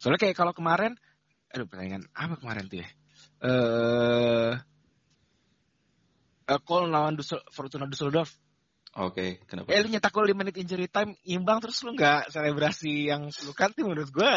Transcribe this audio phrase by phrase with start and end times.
[0.00, 0.96] Soalnya kayak kalau kemarin,
[1.52, 2.88] aduh pertandingan apa kemarin tuh ya?
[3.44, 4.52] Eh,
[6.48, 8.32] uh, Cole lawan Dussel, Fortuna Düsseldorf.
[8.96, 9.70] Oke, kenapa?
[9.70, 13.70] Eh, lu nyetak gol 5 menit injury time, imbang terus lu nggak selebrasi yang pelukan
[13.76, 14.32] tuh menurut gue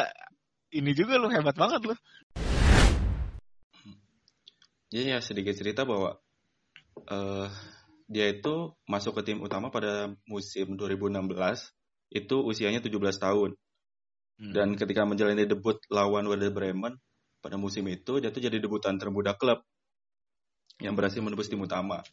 [0.75, 1.95] ini juga lu hebat banget lu.
[4.93, 6.21] Jadi ya sedikit cerita bahwa
[7.07, 7.49] eh
[8.11, 11.33] dia itu masuk ke tim utama pada musim 2016
[12.13, 13.57] itu usianya 17 tahun.
[14.43, 14.51] Hmm.
[14.51, 16.99] Dan ketika menjalani debut lawan Werder Bremen
[17.39, 19.63] pada musim itu dia tuh jadi debutan termuda klub
[20.83, 22.03] yang berhasil menembus tim utama.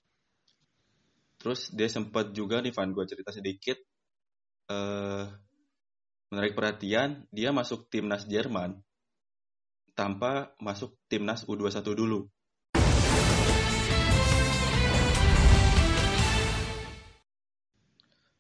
[1.43, 3.83] Terus dia sempat juga nih Van gue cerita sedikit
[4.71, 5.27] eh
[6.31, 8.79] menarik perhatian dia masuk timnas Jerman
[9.99, 12.31] tanpa masuk timnas U21 dulu.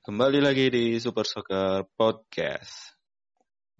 [0.07, 3.00] Kembali lagi di Super Soccer Podcast.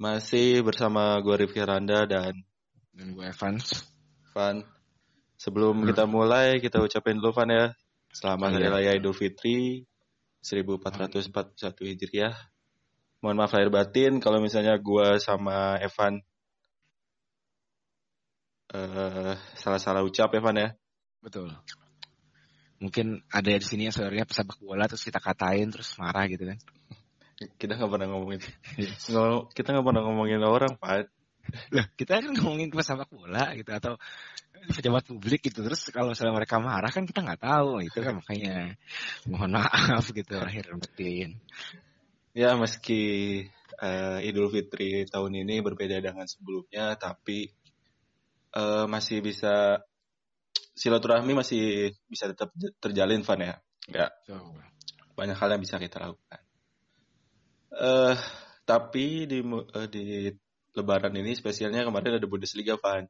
[0.01, 2.33] Masih bersama gue Rifki Randa dan
[2.97, 3.85] Dan gue Evans.
[4.33, 4.65] Van.
[5.37, 5.89] Sebelum Hmm.
[5.93, 7.67] kita mulai, kita ucapin dulu Van ya.
[8.11, 8.73] Selamat Oh, Hari iya.
[8.73, 9.85] Raya Idul Fitri
[10.41, 12.33] 1441 Hijriah.
[13.21, 16.25] Mohon maaf lahir batin kalau misalnya gue sama Evan
[18.73, 20.69] eh salah-salah ucap Evan ya.
[21.21, 21.53] Betul.
[22.81, 26.57] Mungkin ada di sini yang saudaranya pesepak bola terus kita katain terus marah gitu kan.
[27.41, 28.41] Kita nggak pernah ngomongin,
[29.57, 31.09] kita nggak pernah ngomongin orang Pak.
[31.73, 33.97] Lah, kita kan ngomongin pesepak bola gitu atau
[34.69, 38.77] pejabat publik gitu terus kalau misalnya mereka marah kan kita nggak tahu itu kan makanya
[39.25, 41.41] mohon maaf gitu lahir batin.
[42.37, 43.03] Ya meski
[43.81, 47.49] eh, Idul Fitri tahun ini berbeda dengan sebelumnya, tapi
[48.53, 49.81] eh, masih bisa
[50.77, 52.53] silaturahmi masih bisa tetap
[52.85, 53.55] terjalin, Van ya.
[53.89, 54.11] Nggak
[55.17, 56.41] banyak hal yang bisa kita lakukan.
[57.81, 58.13] Eh,
[58.69, 60.29] tapi di eh, di
[60.77, 63.09] Lebaran ini spesialnya kemarin ada Bundesliga, Van.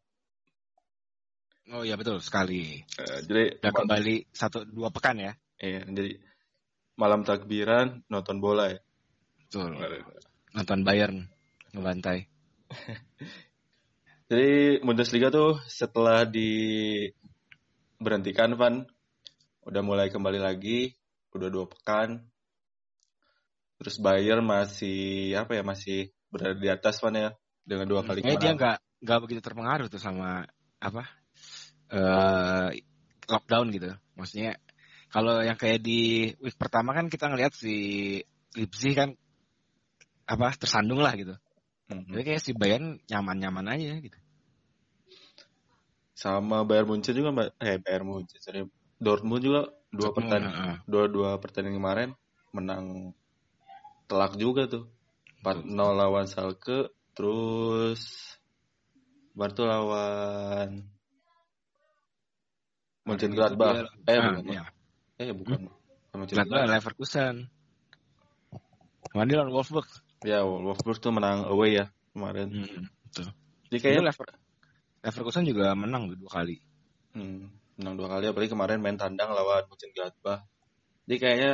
[1.75, 2.79] Oh iya betul sekali.
[2.79, 5.35] Eh, jadi Udah kembali satu dua pekan ya.
[5.61, 6.17] iya, jadi
[6.95, 8.79] malam takbiran nonton bola ya.
[9.51, 9.75] Betul.
[10.55, 11.27] Nonton Bayern
[11.75, 12.31] ngebantai.
[14.31, 18.87] Jadi Bundesliga tuh setelah diberhentikan Van
[19.67, 20.95] udah mulai kembali lagi,
[21.35, 22.30] udah dua pekan.
[23.81, 27.31] Terus Bayern masih apa ya masih berada di atas Van ya
[27.65, 28.57] dengan dua kali Eh dia kemenangan.
[28.61, 30.45] nggak nggak begitu terpengaruh tuh sama
[30.77, 31.09] apa
[31.89, 32.69] eh
[33.25, 33.91] lockdown gitu.
[34.21, 34.61] Maksudnya
[35.09, 37.75] kalau yang kayak di week pertama kan kita ngelihat si
[38.53, 39.17] Leipzig kan
[40.29, 41.35] apa tersandung lah gitu.
[41.91, 42.13] Mhm.
[42.15, 44.19] Jadi kayak si Bayern nyaman-nyaman aja gitu.
[46.15, 47.49] Sama Bayern Munchen juga Mbak.
[47.65, 48.69] eh Bayern Munchen sorry.
[49.01, 52.11] Dortmund juga dua pertandingan dua dua pertandingan kemarin
[52.53, 53.17] menang
[54.11, 54.91] telak juga tuh
[55.47, 58.03] 4-0 lawan Schalke terus
[59.39, 60.71] baru tuh lawan
[63.07, 64.63] Mönchengladbach eh Ah, bukan iya.
[65.19, 67.35] eh bukan Gladbach Mönchengladbach Leverkusen.
[69.11, 69.89] Kemarin dia lawan Wolfsburg.
[70.21, 73.27] ya Wolfsburg tuh menang away ya kemarin Hmm, betul.
[73.71, 74.29] jadi kayaknya Lever
[75.01, 76.61] Leverkusen juga menang dua kali.
[77.17, 77.49] hmm,
[77.81, 80.45] menang dua kali apalagi kemarin main tandang lawan Mönchengladbach
[81.09, 81.53] jadi kayaknya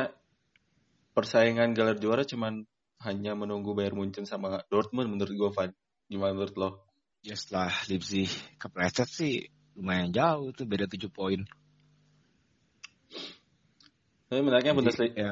[1.17, 2.61] persaingan gelar juara cuman
[3.01, 5.71] hanya menunggu Bayern Munchen sama Dortmund menurut gue Van
[6.05, 6.69] gimana menurut lo
[7.25, 8.29] Ya setelah Leipzig
[8.61, 11.43] kepleset sih lumayan jauh tuh beda 7 poin.
[14.27, 15.31] Tapi menariknya Bundesliga ya,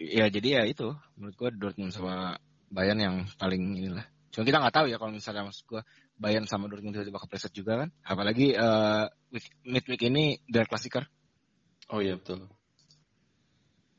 [0.00, 2.36] ya jadi ya itu menurut gua Dortmund sama
[2.68, 4.04] Bayern yang paling inilah.
[4.32, 5.80] Cuma kita nggak tahu ya kalau misalnya maksud gua
[6.16, 7.88] Bayern sama Dortmund tiba-tiba kepleset juga kan.
[8.04, 11.08] Apalagi eh week, mid week ini Der Klassiker.
[11.92, 12.48] Oh iya betul.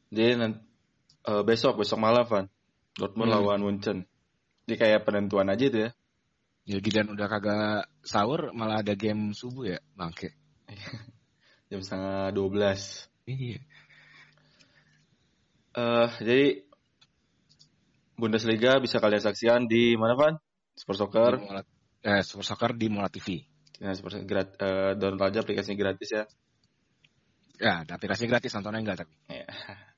[0.09, 0.74] Jadi nanti
[1.43, 2.45] besok besok malam Van
[2.95, 3.37] Dortmund Hmm.
[3.41, 3.97] lawan Munchen.
[4.65, 5.91] Jadi kayak penentuan aja tuh ya.
[6.65, 10.33] Ya Gideon udah kagak sahur malah ada game subuh ya bangke.
[11.69, 13.09] Jam setengah 12.
[13.29, 13.59] Iya.
[15.75, 16.47] Eh jadi
[18.15, 20.35] Bundesliga bisa kalian saksikan di mana Van?
[20.73, 21.33] Sport Soccer.
[21.35, 21.67] Di Mola-
[21.99, 23.43] eh, Super Soccer di Mola TV.
[23.83, 26.23] Ya, Sport grat, eh, download aja aplikasinya gratis ya.
[27.59, 29.15] Ya, ada aplikasi gratis nontonnya enggak tapi.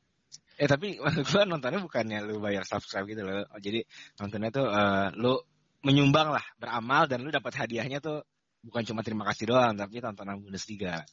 [0.57, 3.45] Eh tapi maksud gua nontonnya bukannya lu bayar subscribe gitu loh.
[3.53, 3.85] Oh, jadi
[4.17, 5.37] nontonnya tuh eh, lu
[5.85, 8.25] menyumbang lah, beramal dan lu dapat hadiahnya tuh
[8.65, 11.05] bukan cuma terima kasih doang, tapi tontonan Bundesliga.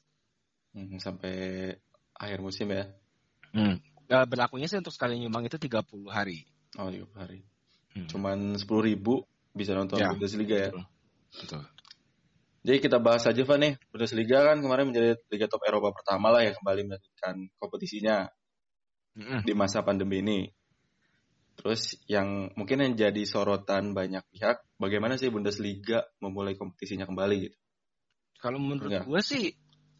[0.75, 1.71] Hmm, sampai
[2.17, 2.91] akhir musim ya.
[3.55, 3.79] Hmm.
[4.09, 6.43] Eh, berlakunya sih untuk sekali nyumbang itu 30 hari.
[6.81, 7.41] Oh, 30 hari.
[7.95, 8.09] Hmm.
[8.11, 9.23] Cuman 10 ribu
[9.55, 10.71] bisa nonton Ya, Bundesliga ya.
[10.73, 10.85] Betul.
[11.35, 11.63] Betul.
[12.65, 16.41] Jadi kita bahas aja Van nih, Bundesliga kan kemarin menjadi liga top Eropa pertama lah
[16.41, 18.25] ya kembali melanjutkan kompetisinya
[19.17, 20.41] Di masa pandemi ini.
[21.55, 27.57] Terus yang mungkin yang jadi sorotan banyak pihak bagaimana sih Bundesliga memulai kompetisinya kembali gitu?
[28.43, 29.07] Kalau menurut Enggak.
[29.07, 29.45] gue sih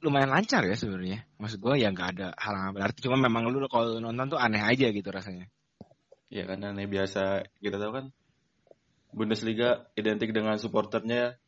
[0.03, 1.25] lumayan lancar ya sebenarnya.
[1.39, 2.99] Maksud gue ya nggak ada halangan berarti.
[3.07, 5.47] Cuma memang lu kalau nonton tuh aneh aja gitu rasanya.
[6.29, 8.07] Ya karena aneh biasa kita tahu kan
[9.15, 11.39] Bundesliga identik dengan supporternya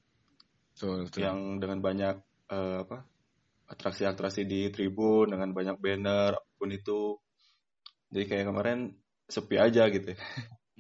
[0.77, 1.21] Betul, betul.
[1.25, 2.15] yang dengan banyak
[2.53, 3.03] eh, apa
[3.67, 7.19] atraksi-atraksi di tribun dengan banyak banner apa pun itu.
[8.17, 8.97] Jadi kayak kemarin
[9.29, 10.17] sepi aja gitu.
[10.17, 10.19] ya.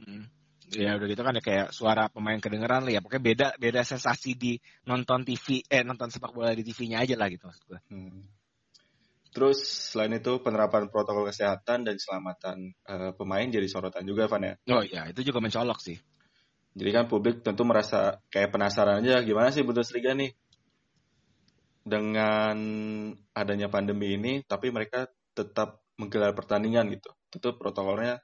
[0.00, 0.24] Mm.
[0.72, 3.04] Ya udah gitu kan ya kayak suara pemain kedengeran lah ya.
[3.04, 4.56] Pokoknya beda beda sensasi di
[4.88, 7.80] nonton TV eh nonton sepak bola di TV-nya aja lah gitu maksud gue.
[7.92, 8.24] Hmm.
[9.36, 9.60] Terus
[9.92, 14.54] selain itu penerapan protokol kesehatan dan keselamatan eh, pemain jadi sorotan juga Van ya.
[14.72, 16.00] Oh iya itu juga mencolok sih.
[16.76, 20.32] Jadi kan publik tentu merasa kayak penasaran aja gimana sih Bundesliga nih
[21.86, 22.58] dengan
[23.30, 25.06] adanya pandemi ini, tapi mereka
[25.38, 27.10] tetap menggelar pertandingan gitu.
[27.32, 28.20] Tentu protokolnya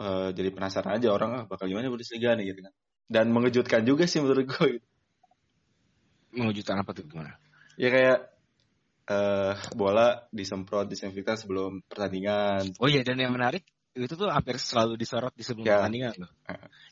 [0.00, 2.74] eh, jadi penasaran aja orang ah, bakal gimana Bundesliga nih gitu kan.
[3.06, 4.68] Dan mengejutkan juga sih menurut gue.
[4.80, 4.86] gitu.
[6.36, 7.38] Mengejutkan apa tuh gimana?
[7.78, 8.18] Ya kayak
[9.06, 12.74] eh bola disemprot disinfektan sebelum pertandingan.
[12.82, 13.62] Oh iya dan yang menarik
[13.96, 15.80] itu tuh hampir selalu disorot di sebelum Ya.
[15.80, 16.30] pertandingan loh.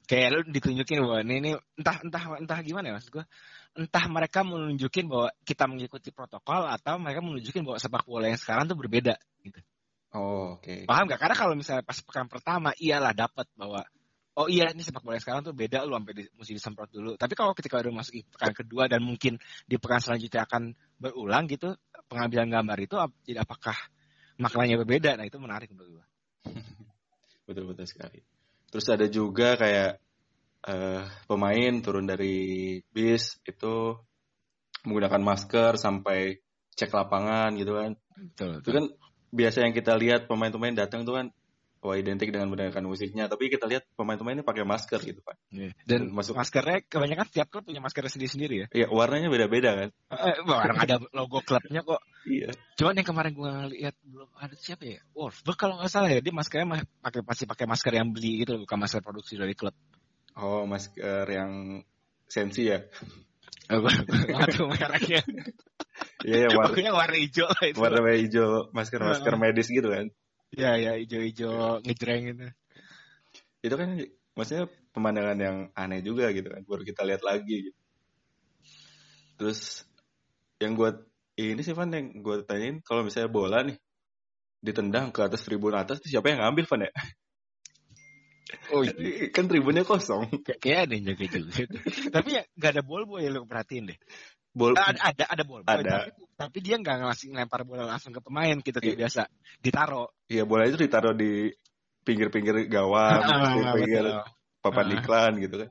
[0.08, 3.24] Kayak lu ditunjukin bahwa ini, ini entah entah entah gimana ya maksud gua.
[3.74, 8.70] Entah mereka menunjukin bahwa kita mengikuti protokol atau mereka menunjukin bahwa sepak bola yang sekarang
[8.70, 9.60] tuh berbeda gitu.
[10.14, 10.86] Oh, oke.
[10.86, 11.18] Paham gak?
[11.18, 13.82] Karena kalau misalnya pas pekan pertama iyalah dapat bahwa
[14.38, 17.12] oh iya ini sepak bola yang sekarang tuh beda lu sampai di, mesti disemprot dulu.
[17.18, 20.70] Tapi kalau ketika udah masuk pekan kedua dan mungkin di pekan selanjutnya akan
[21.02, 21.74] berulang gitu
[22.06, 22.94] pengambilan gambar itu
[23.26, 23.74] jadi apakah
[24.38, 25.18] maknanya berbeda?
[25.18, 26.06] Nah itu menarik menurut gua.
[27.50, 28.20] Betul-betul sekali.
[28.70, 30.02] Terus ada juga kayak
[30.64, 32.34] eh, pemain turun dari
[32.92, 33.98] bis itu
[34.84, 36.40] menggunakan masker sampai
[36.76, 37.92] cek lapangan gitu kan.
[38.16, 38.52] Betul.
[38.60, 38.84] Itu kan
[39.34, 41.26] biasa yang kita lihat pemain-pemain datang tuh kan
[41.84, 45.36] wah identik dengan mendengarkan musiknya, tapi kita lihat pemain-pemain ini pakai masker gitu kan.
[45.52, 45.76] Iya.
[45.84, 48.66] Dan Masuk- maskernya kebanyakan tiap klub punya masker sendiri-sendiri ya.
[48.72, 49.88] Iya, warnanya beda-beda kan.
[49.92, 52.00] Eh, barang ada logo klubnya kok.
[52.24, 52.56] Iya.
[52.80, 55.04] Cuman yang kemarin gue lihat belum ada siapa ya?
[55.12, 58.56] Wolfsburg kalau nggak salah ya dia maskernya ma- pakai pasti pakai masker yang beli gitu
[58.64, 59.76] bukan masker produksi dari klub.
[60.34, 61.82] Oh, masker yang
[62.26, 62.82] sensi ya.
[63.70, 65.22] Waduh mereknya.
[66.26, 67.78] Iya, yang warna Pokoknya warna hijau lah itu.
[67.78, 70.10] warna hijau, masker-masker medis gitu kan.
[70.54, 72.46] Ya ya hijau-hijau ngejreng gitu.
[73.64, 73.96] itu kan
[74.36, 77.80] maksudnya pemandangan yang aneh juga gitu kan baru kita lihat lagi gitu.
[79.40, 79.88] terus
[80.60, 80.90] yang gue
[81.40, 83.80] ini sih Van yang gue tanyain kalau misalnya bola nih
[84.60, 86.92] ditendang ke atas tribun atas siapa yang ngambil Van ya
[88.70, 89.32] Oh iya.
[89.32, 91.52] kan tribunnya kosong Kayak kayak ada yang jaga juga.
[92.20, 93.98] Tapi ya nggak ada ball boy ya lu perhatiin deh.
[94.54, 95.72] bol Ada ada, ada ball boy.
[95.80, 95.96] Ada.
[96.06, 99.00] Tapi, tapi dia nggak ngasih lempar bola langsung ke pemain gitu kayak Iya.
[99.06, 99.22] biasa.
[99.64, 100.04] Ditaro.
[100.28, 101.50] ya bola itu ditaruh di
[102.04, 104.20] pinggir-pinggir gawang Ah, pinggir betul.
[104.60, 104.94] papan Ah.
[105.00, 105.70] iklan gitu kan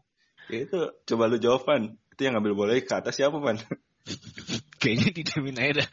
[0.50, 3.62] ya, itu coba lu jawab Van itu yang ngambil bola ke atas siapa Van
[4.81, 5.90] Kayaknya di Demin aja dah.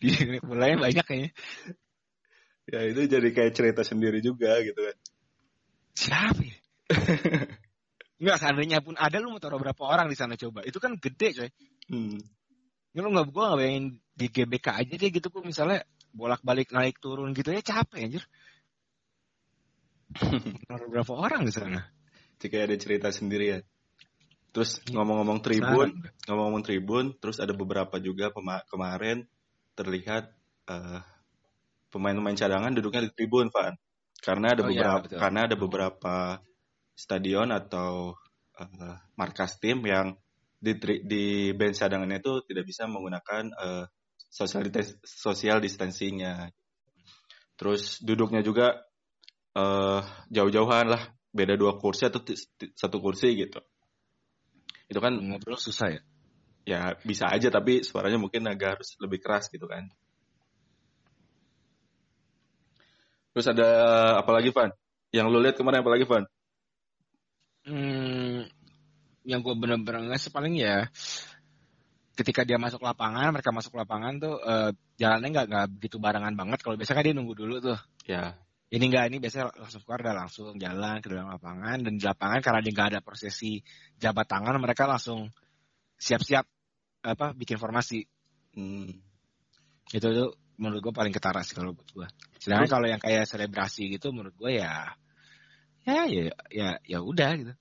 [0.00, 0.08] di
[0.40, 1.30] bolanya banyak kayaknya.
[2.66, 4.96] Ya itu jadi kayak cerita sendiri juga gitu kan
[5.96, 6.56] Siapa ya?
[8.20, 10.64] Enggak, seandainya pun ada lu mau taruh berapa orang di sana coba.
[10.64, 11.50] Itu kan gede coy.
[11.92, 12.20] hmm.
[12.96, 13.86] Ini lu nggak gua nggak bayangin
[14.16, 15.84] di GBK aja deh gitu kok misalnya
[16.16, 18.24] bolak-balik naik turun gitu ya capek anjir.
[20.68, 21.84] Taruh berapa orang di sana?
[22.40, 23.60] Jadi kayak ada cerita sendiri ya.
[24.56, 28.32] Terus ngomong-ngomong tribun, ngomong-ngomong tribun, terus ada beberapa juga
[28.64, 29.28] kemarin
[29.76, 30.32] terlihat
[30.72, 31.00] eh,
[31.96, 33.72] pemain-pemain cadangan duduknya di tribun, Van.
[34.20, 35.18] Karena ada Oh, iya, beberapa betul.
[35.18, 36.16] karena ada beberapa
[36.92, 38.12] stadion atau
[38.60, 40.12] eh, markas tim yang
[40.56, 40.72] di
[41.04, 41.24] di
[41.56, 43.84] bench cadangannya itu tidak bisa menggunakan eh,
[44.28, 44.60] social
[45.04, 46.52] social distancingnya.
[47.56, 48.76] Terus duduknya juga
[49.56, 50.00] eh,
[50.32, 52.20] jauh-jauhan lah, beda dua kursi atau
[52.76, 53.60] satu kursi gitu.
[54.88, 56.02] Itu kan Ngobrol susah ya.
[56.66, 59.86] ya bisa aja tapi suaranya mungkin agak harus lebih keras gitu kan.
[63.36, 63.68] Terus ada
[64.24, 64.72] apa lagi Van?
[65.12, 66.24] Yang lu lihat kemarin apa lagi Van?
[67.68, 68.48] Hmm,
[69.28, 70.88] yang gue bener-bener nggak paling ya
[72.16, 76.64] ketika dia masuk lapangan, mereka masuk lapangan tuh eh, jalannya nggak nggak begitu barengan banget.
[76.64, 77.76] Kalau biasanya kan dia nunggu dulu tuh.
[78.08, 78.40] Ya,
[78.72, 82.40] Ini enggak, ini biasanya langsung keluar dan langsung jalan ke dalam lapangan dan di lapangan
[82.40, 83.60] karena dia nggak ada prosesi
[84.00, 85.28] jabat tangan, mereka langsung
[86.00, 86.48] siap-siap
[87.04, 88.00] apa bikin formasi.
[88.56, 88.90] hmm,
[89.92, 92.08] Itu tuh menurut gue paling ketara sih kalau buat gue.
[92.40, 94.92] Sedangkan kalau yang kayak selebrasi gitu menurut gue ya
[95.86, 97.52] ya ya ya ya udah gitu.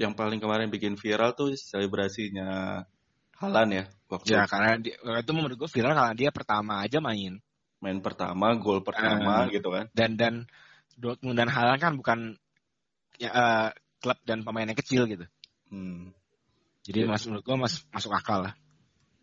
[0.00, 2.82] yang paling kemarin bikin viral tuh selebrasinya
[3.38, 7.38] Halan ya waktu Ya karena dia, itu menurut gue viral karena dia pertama aja main
[7.84, 9.50] main pertama, gol pertama Ah.
[9.52, 9.92] gitu kan.
[9.92, 10.34] dan dan
[10.96, 12.18] Dortmund dan Haaland kan bukan
[13.20, 13.68] ya, uh,
[14.00, 15.26] klub dan pemain yang kecil gitu.
[15.68, 16.14] Hmm.
[16.86, 17.10] Jadi Ya.
[17.10, 18.54] mas menurut gua mas, masuk akal lah.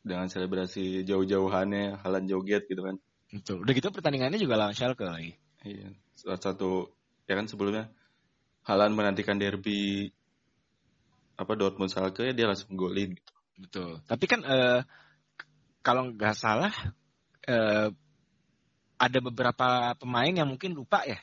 [0.06, 2.98] Dengan selebrasi jauh-jauhannya, halan joget gitu kan.
[3.32, 3.64] Betul.
[3.64, 5.34] Udah gitu pertandingannya juga lawan Schalke lagi.
[5.64, 5.96] Iya.
[6.16, 6.92] Salah satu
[7.26, 7.88] ya kan sebelumnya
[8.62, 10.12] Halan menantikan derby
[11.40, 13.34] apa Dortmund Schalke ya dia langsung golin gitu.
[13.58, 13.92] Betul.
[14.06, 14.80] Tapi kan eh,
[15.82, 16.74] kalau nggak salah
[17.48, 17.90] eh,
[19.02, 21.18] ada beberapa pemain yang mungkin lupa ya.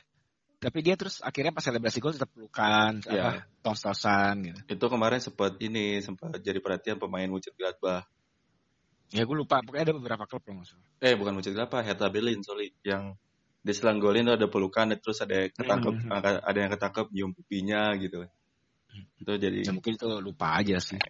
[0.59, 4.59] Tapi dia terus akhirnya pas selebrasi gol tetap pelukan, apa, tos-tosan gitu.
[4.67, 8.03] Itu kemarin sempat ini sempat jadi perhatian pemain Mönchengladbach.
[9.09, 10.85] Ya gue lupa, pokoknya ada beberapa klub loh maksudnya.
[11.01, 13.17] Eh bukan Mönchengladbach, Hertha Berlin sorry yang
[13.59, 16.11] di selang golin tuh ada pelukan terus ada yang ketangkep Hmm.
[16.21, 18.29] ada yang ketangkep nyium pipinya gitu.
[19.19, 21.01] Itu jadi Ya mungkin itu lupa aja sih.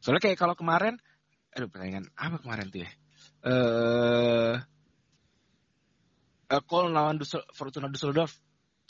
[0.00, 0.96] Soalnya kayak kalau kemarin,
[1.52, 2.90] aduh pertandingan apa kemarin tuh ya?
[3.46, 4.54] Eh,
[6.54, 8.38] eh Kol lawan Dussel, Fortuna Düsseldorf.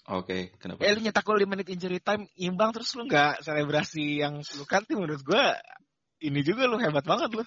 [0.07, 0.85] oke, kenapa?
[0.87, 4.85] Eh lu nyetak gol di menit injury time, imbang terus lu nggak selebrasi yang pelukan
[4.87, 5.57] tuh menurut gua
[6.23, 7.45] ini juga lu hebat banget lu.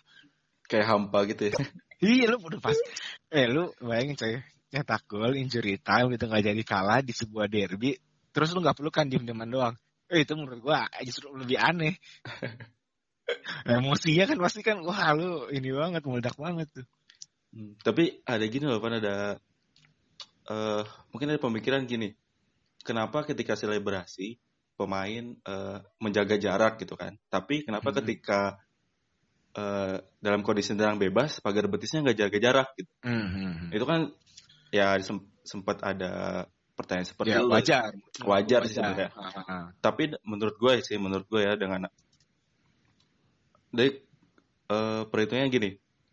[0.70, 1.54] Kayak hampa gitu ya.
[2.00, 2.80] Iya lu udah pas.
[3.28, 4.40] Eh lu bayangin coy,
[4.72, 8.00] nyetak gol injury time gitu nggak jadi kalah di sebuah derby,
[8.32, 9.76] terus lu nggak pelukan diem-dieman doang.
[10.08, 12.00] Eh itu menurut gua justru lebih aneh.
[13.68, 16.86] Emosinya kan pasti kan wah lu ini banget meledak banget tuh.
[17.52, 19.16] Hmm, Tapi ada gini loh, kan ada
[20.50, 22.16] eh mungkin ada pemikiran gini.
[22.80, 24.40] Kenapa ketika selebrasi
[24.80, 27.20] pemain eh, menjaga jarak gitu kan?
[27.28, 27.96] Tapi kenapa Mhm.
[28.00, 28.56] ketika
[29.54, 32.92] eh, dalam kondisi sedang bebas pagar betisnya nggak jaga jarak gitu?
[33.02, 33.74] Hmm.
[33.74, 34.14] Itu kan
[34.70, 36.46] ya sem- sempat ada
[36.78, 37.50] pertanyaan seperti Ya itu.
[37.50, 37.90] wajar.
[38.24, 39.10] Wajar sih sebenarnya.
[39.82, 41.90] Tapi menurut gue sih, menurut gue ya dengan
[43.70, 43.92] dari
[44.70, 45.70] eh, perhitungannya gini,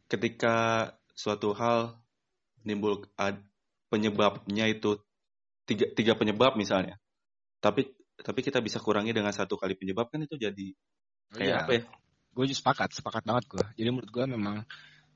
[0.09, 2.01] ketika suatu hal
[2.65, 3.45] nimbul ad-
[3.89, 4.99] penyebabnya itu
[5.65, 6.97] tiga, tiga penyebab misalnya,
[7.61, 10.67] tapi tapi kita bisa kurangi dengan satu kali penyebab kan itu jadi
[11.33, 11.57] kayak Iya.
[11.63, 11.83] apa ya?
[12.37, 14.57] Gue sepakat sepakat banget gue jadi menurut gue memang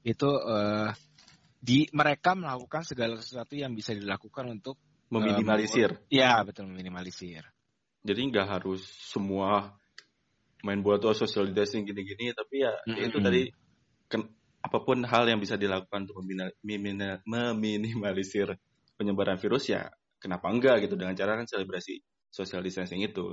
[0.01, 0.89] itu eh,
[1.61, 4.81] di mereka melakukan segala sesuatu yang bisa dilakukan untuk
[5.13, 5.99] Meminimalisir.
[6.09, 7.45] ya betul meminimalisir
[8.01, 9.77] Jadi nggak harus semua
[10.65, 13.27] main bola tuh social distancing gini-gini, tapi ya ya itu Mm-mm.
[13.27, 13.43] tadi
[14.09, 16.21] ken- apa pun hal yang bisa dilakukan untuk
[16.65, 18.49] meminimalisir
[18.97, 19.89] penyebaran virus ya
[20.21, 22.01] kenapa enggak gitu dengan cara kan selebrasi
[22.33, 23.33] social distancing itu.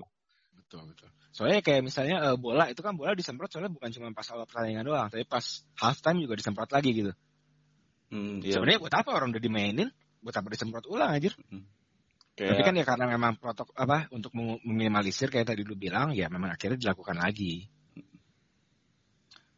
[0.67, 4.27] Betul betul soalnya kayak misalnya eh, bola itu kan bola disemprot soalnya bukan cuma pas
[4.35, 7.13] awal pertandingan doang tapi pas half time juga disemprot lagi gitu
[8.07, 8.55] Hmm, iya.
[8.55, 9.91] sebenarnya buat apa orang udah dimainin
[10.23, 11.27] buat apa disemprot ulang aja
[12.39, 16.15] Kayak, tapi kan ya karena memang protok apa untuk mem- meminimalisir kayak tadi lu bilang
[16.15, 17.67] ya memang akhirnya dilakukan lagi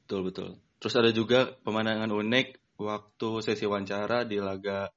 [0.09, 0.49] betul betul.
[0.81, 4.89] Terus ada juga pemandangan unik waktu sesi wawancara di laga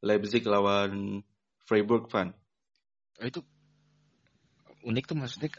[0.00, 1.20] Leipzig lawan
[1.68, 2.32] Freiburg Van.
[3.20, 3.44] Oh, itu
[4.84, 5.50] unik tuh maksudnya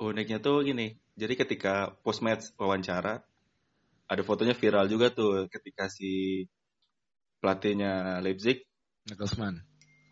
[0.00, 3.20] Uniknya tuh gini, jadi ketika post match wawancara
[4.08, 6.48] ada fotonya viral juga tuh ketika si
[7.44, 8.64] pelatihnya Leipzig
[9.12, 9.60] Nagelsmann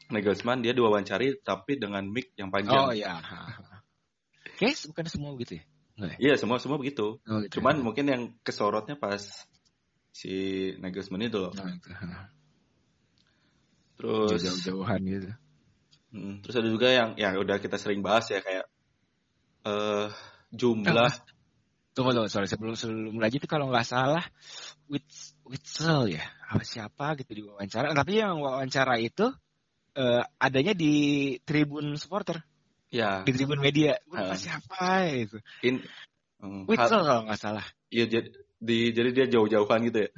[0.09, 2.89] Nagelsmann dia diwawancari tapi dengan mic yang panjang.
[2.89, 3.21] Oh iya.
[4.61, 5.65] Guys, bukan semua gitu ya?
[6.17, 7.21] Iya semua semua begitu.
[7.29, 7.61] Oh, gitu.
[7.61, 9.21] Cuman mungkin yang kesorotnya pas
[10.17, 10.33] si
[10.81, 11.53] Nagelsmann itu loh.
[11.53, 11.91] Nah, itu.
[13.99, 15.31] Terus jauh-jauhan gitu.
[16.09, 18.65] Hmm, terus ada juga yang yang udah kita sering bahas ya kayak
[19.69, 20.09] eh
[20.57, 21.13] jumlah
[21.99, 24.23] Tunggu tunggu, sorry sebelum sebelum lagi itu kalau nggak salah
[24.87, 27.91] Wits Witsel ya, apa siapa gitu di wawancara.
[27.91, 29.27] Tapi yang wawancara itu
[29.99, 32.39] eh, adanya di tribun supporter,
[32.95, 33.99] ya di tribun media.
[34.15, 34.39] Ah.
[34.39, 35.43] siapa itu.
[35.67, 35.83] in
[36.71, 37.67] Witsel hal- kalau nggak salah.
[37.91, 38.31] iya jadi
[38.63, 40.11] di jadi dia jauh-jauhan gitu ya.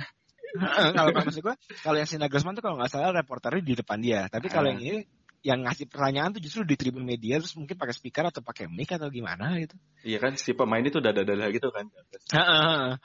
[1.00, 4.28] kalau maksud gue, kalau yang si Nagelsmann tuh kalau nggak salah reporternya di depan dia.
[4.28, 5.00] Tapi kalau yang ini
[5.40, 8.92] yang ngasih pertanyaan tuh justru di tribun media terus mungkin pakai speaker atau pakai mic
[8.92, 9.72] atau gimana gitu.
[10.04, 11.88] Iya kan si pemain itu dada-dada gitu kan.
[12.36, 13.00] Heeh.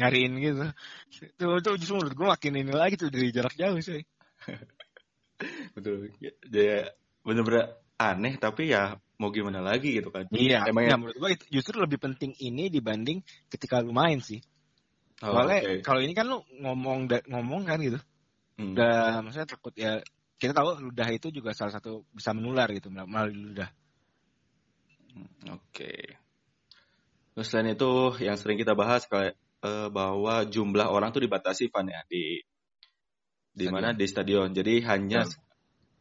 [0.00, 0.64] nyariin gitu.
[1.36, 4.00] Tuh, tuh justru menurut gue makin ini lagi tuh dari jarak jauh sih.
[5.76, 6.14] Betul.
[6.48, 6.94] Dia
[7.26, 10.24] bener-bener aneh tapi ya mau gimana lagi gitu kan.
[10.32, 10.64] Iya.
[10.70, 10.96] Emang Nah, ya?
[10.96, 13.20] menurut gue itu justru lebih penting ini dibanding
[13.52, 14.40] ketika lu main sih.
[15.22, 15.74] Oh, Soalnya oke.
[15.86, 17.98] kalau ini kan lu ngomong ngomong kan gitu.
[18.54, 18.74] Hmm.
[18.74, 19.98] Udah maksudnya takut ya
[20.38, 23.70] kita tahu ludah itu juga salah satu bisa menular gitu melalui ludah.
[25.50, 26.18] Oke.
[27.34, 27.90] Terus selain itu
[28.22, 32.42] yang sering kita bahas kayak eh, bahwa jumlah orang tuh dibatasi Van ya di
[33.54, 33.74] di Stadion.
[33.74, 34.48] mana di stadion.
[34.50, 35.38] Jadi hanya Betul.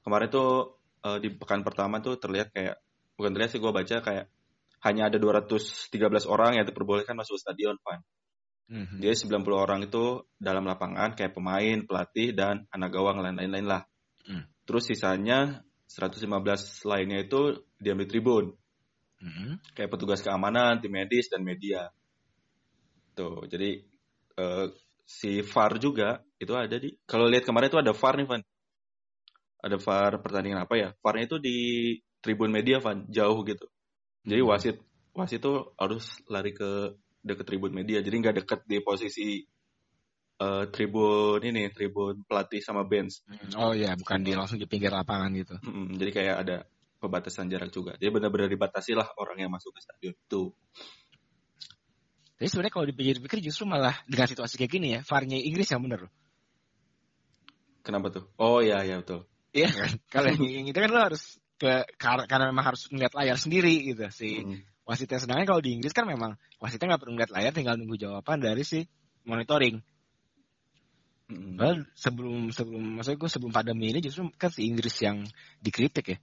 [0.06, 0.52] kemarin tuh
[1.06, 2.82] eh, di pekan pertama tuh terlihat kayak
[3.18, 4.26] bukan terlihat sih gua baca kayak
[4.84, 5.94] hanya ada 213
[6.28, 8.02] orang yang diperbolehkan masuk stadion Van.
[8.74, 9.00] Mhm.
[9.00, 13.86] Dia 90 orang itu dalam lapangan kayak pemain, pelatih dan anak gawang lain-lain lah.
[14.28, 14.44] Hmm.
[14.64, 18.56] Terus sisanya 115 lainnya itu diam di tribun.
[19.20, 19.60] Hmm.
[19.76, 21.92] Kayak petugas keamanan, tim medis, dan media.
[23.16, 23.84] Tuh, jadi
[24.40, 24.66] eh,
[25.06, 26.96] si VAR juga itu ada di...
[27.06, 28.44] Kalau lihat kemarin itu ada VAR nih, Van.
[29.64, 30.90] Ada VAR pertandingan apa ya?
[31.00, 31.58] VAR-nya itu di
[32.20, 33.08] tribun media, Van.
[33.08, 33.68] Jauh gitu.
[34.24, 34.50] Jadi Hmm.
[34.50, 34.78] wasit
[35.14, 38.02] wasit itu harus lari ke deket tribun media.
[38.02, 39.46] Jadi nggak deket di posisi
[40.40, 43.22] eh, tribun ini, tribun pelatih sama bench.
[43.58, 45.56] Oh iya, bukan di langsung di pinggir lapangan gitu.
[45.62, 46.58] Mm, jadi kayak ada
[47.04, 48.00] pembatasan jarak juga.
[48.00, 50.44] Jadi benar-benar dibatasi lah orang yang masuk ke stadion itu.
[52.40, 56.08] Jadi sebenarnya kalau dipikir-pikir justru malah dengan situasi kayak gini ya, VAR-nya Inggris yang bener
[56.08, 56.14] loh.
[57.84, 58.24] Kenapa tuh?
[58.40, 59.28] Oh iya iya betul.
[59.52, 59.92] Iya kan?
[60.14, 61.24] Kalau yang, yang itu kan lo harus
[61.60, 64.60] ke kar- karena memang harus melihat layar sendiri gitu si Mm.
[64.88, 65.20] wasitnya.
[65.20, 68.64] Sedangkan kalau di Inggris kan memang wasitnya nggak perlu melihat layar, tinggal nunggu jawaban dari
[68.68, 68.84] si
[69.24, 69.80] monitoring.
[71.34, 71.58] Mm.
[71.58, 75.26] Padahal sebelum sebelum maksudnya gue sebelum pandemi ini justru kan si Inggris yang
[75.58, 76.18] dikritik ya.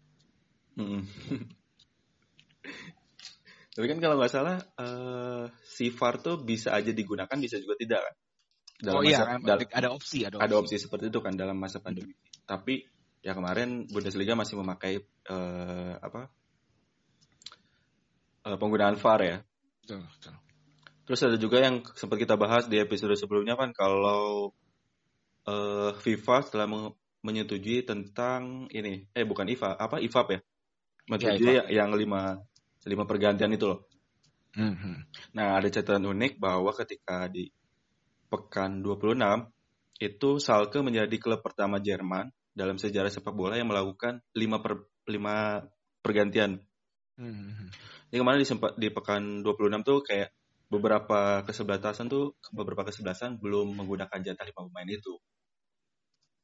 [0.79, 1.02] Mm.
[3.75, 8.02] Tapi kan kalau nggak salah eh, si VAR tuh bisa aja digunakan, bisa juga tidak
[8.02, 8.14] kan?
[8.97, 10.45] oh iya, masa- kan, ada opsi, ada opsi.
[10.49, 12.17] ada opsi seperti itu kan dalam masa pandemi.
[12.49, 12.81] Tapi
[13.21, 16.33] ya kemarin Bundesliga masih memakai eh, apa
[18.49, 19.38] eh, penggunaan VAR ya.
[19.85, 20.35] Betul, betul.
[21.11, 24.55] Terus ada juga yang sempat kita bahas di episode sebelumnya kan kalau
[25.50, 30.40] eh, FIFA telah meng- menyetujui tentang ini, eh bukan IFA, apa IFAB ya?
[31.11, 32.38] Menyetujui yang lima
[32.87, 33.80] lima pergantian itu loh.
[34.57, 34.95] Mhm.
[35.37, 37.50] Nah, ada catatan unik bahwa ketika di
[38.30, 39.50] pekan 26
[40.00, 45.66] itu Schalke menjadi klub pertama Jerman dalam sejarah sepak bola yang melakukan 5 per 5
[46.00, 46.59] pergantian.
[47.21, 47.69] Mhm.
[48.11, 50.33] Jadi kemarin di, sempat, di pekan 26 tuh kayak
[50.71, 55.14] beberapa kesebelasan tuh beberapa kesebelasan belum menggunakan jatah lima pemain itu.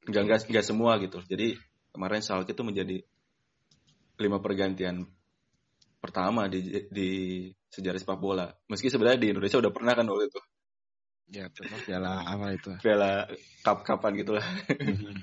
[0.07, 1.19] Enggak, enggak, enggak semua gitu.
[1.27, 1.59] Jadi
[1.91, 2.97] kemarin Schalke itu menjadi
[4.17, 5.05] lima pergantian
[6.01, 7.11] pertama di di
[7.69, 8.47] sejarah sepak bola.
[8.71, 10.41] Meski sebenarnya di Indonesia udah pernah kan waktu itu.
[11.27, 12.71] Ya, terus piala apa itu?
[12.79, 13.27] Piala
[13.67, 14.47] cup kapan gitu lah.
[14.79, 15.15] Mhm.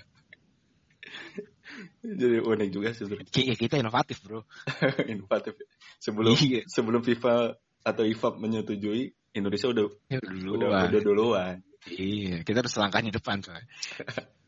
[2.04, 3.32] Jadi unik juga sih sebenarnya.
[3.32, 4.44] Ki- kita inovatif bro.
[5.14, 5.56] inovatif.
[6.04, 6.68] Sebelum Iya.
[6.68, 10.84] sebelum FIFA atau IFAB menyetujui Indonesia udah Ya, udah duluan.
[10.92, 11.56] udah duluan.
[11.88, 13.60] Iya, kita harus selangkahnya depan coy.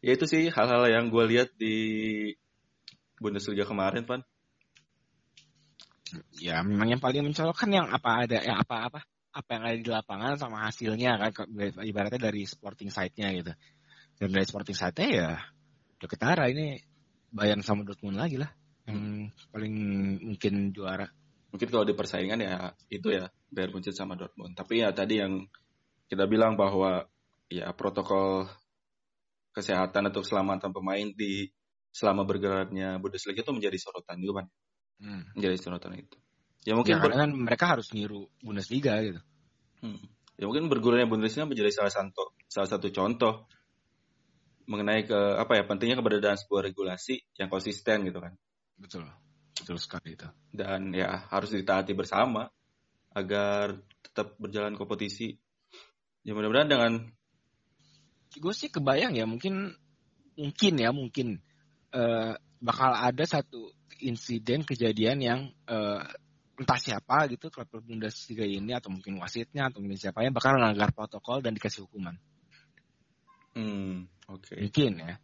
[0.00, 1.76] Ya itu sih hal-hal yang gue lihat di
[3.20, 4.24] Bundesliga kemarin, Pan.
[6.40, 9.90] Ya, memang yang paling mencolok kan yang apa ada, yang apa-apa, apa yang ada di
[9.92, 11.30] lapangan sama hasilnya kan,
[11.84, 13.52] ibaratnya dari sporting site-nya gitu.
[14.18, 15.30] Dan dari sporting site-nya ya,
[16.00, 16.80] udah ketara ini
[17.30, 18.50] Bayern sama Dortmund lagi lah,
[18.90, 19.74] yang paling
[20.34, 21.06] mungkin juara.
[21.54, 24.58] Mungkin kalau di persaingan ya itu ya Bayern Munchen sama Dortmund.
[24.58, 25.46] Tapi ya tadi yang
[26.10, 27.06] kita bilang bahwa
[27.46, 28.50] ya protokol
[29.50, 31.50] kesehatan atau keselamatan pemain di
[31.90, 34.46] selama bergeraknya Bundesliga itu menjadi sorotan juga, Pan.
[35.00, 35.22] Hmm.
[35.34, 36.16] Menjadi sorotan itu.
[36.62, 39.20] Ya Ya, mungkin ber- karena kan mereka harus niru Bundesliga gitu.
[39.80, 40.00] Hmm.
[40.38, 43.48] Ya mungkin bergulirnya Bundesliga menjadi salah satu salah satu contoh
[44.70, 48.38] mengenai ke apa ya pentingnya keberadaan sebuah regulasi yang konsisten gitu kan
[48.78, 49.02] Betul,
[49.58, 50.30] betul sekali itu.
[50.54, 52.46] dan ya harus ditaati bersama
[53.14, 55.34] agar tetap berjalan kompetisi.
[56.22, 56.92] Ya mudah-mudahan dengan
[58.38, 59.74] gue sih kebayang ya mungkin
[60.38, 61.42] mungkin ya mungkin
[61.90, 66.02] eh, bakal ada satu insiden kejadian yang eh,
[66.60, 70.92] entah siapa gitu klub Bundesliga ini atau mungkin wasitnya atau mungkin siapa yang bakal melanggar
[70.92, 72.14] protokol dan dikasih hukuman.
[73.56, 74.54] Hmm, oke.
[74.54, 75.14] mungkin ya.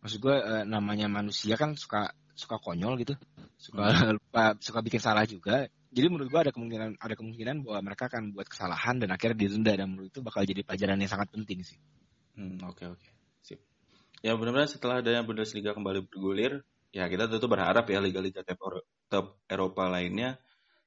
[0.00, 3.18] Maksud gue eh, namanya manusia kan suka suka konyol gitu.
[3.58, 5.66] Suka lupa suka bikin salah juga.
[5.90, 9.72] Jadi menurut gue ada kemungkinan ada kemungkinan bahwa mereka akan buat kesalahan dan akhirnya didenda
[9.74, 11.80] dan menurut itu bakal jadi pelajaran yang sangat penting sih
[12.38, 13.08] Hmm, oke oke.
[13.42, 13.58] Sip.
[14.22, 16.62] Ya mudah-mudahan setelah adanya Bundesliga kembali bergulir,
[16.94, 20.38] ya kita tentu berharap ya liga-liga top, top Eropa lainnya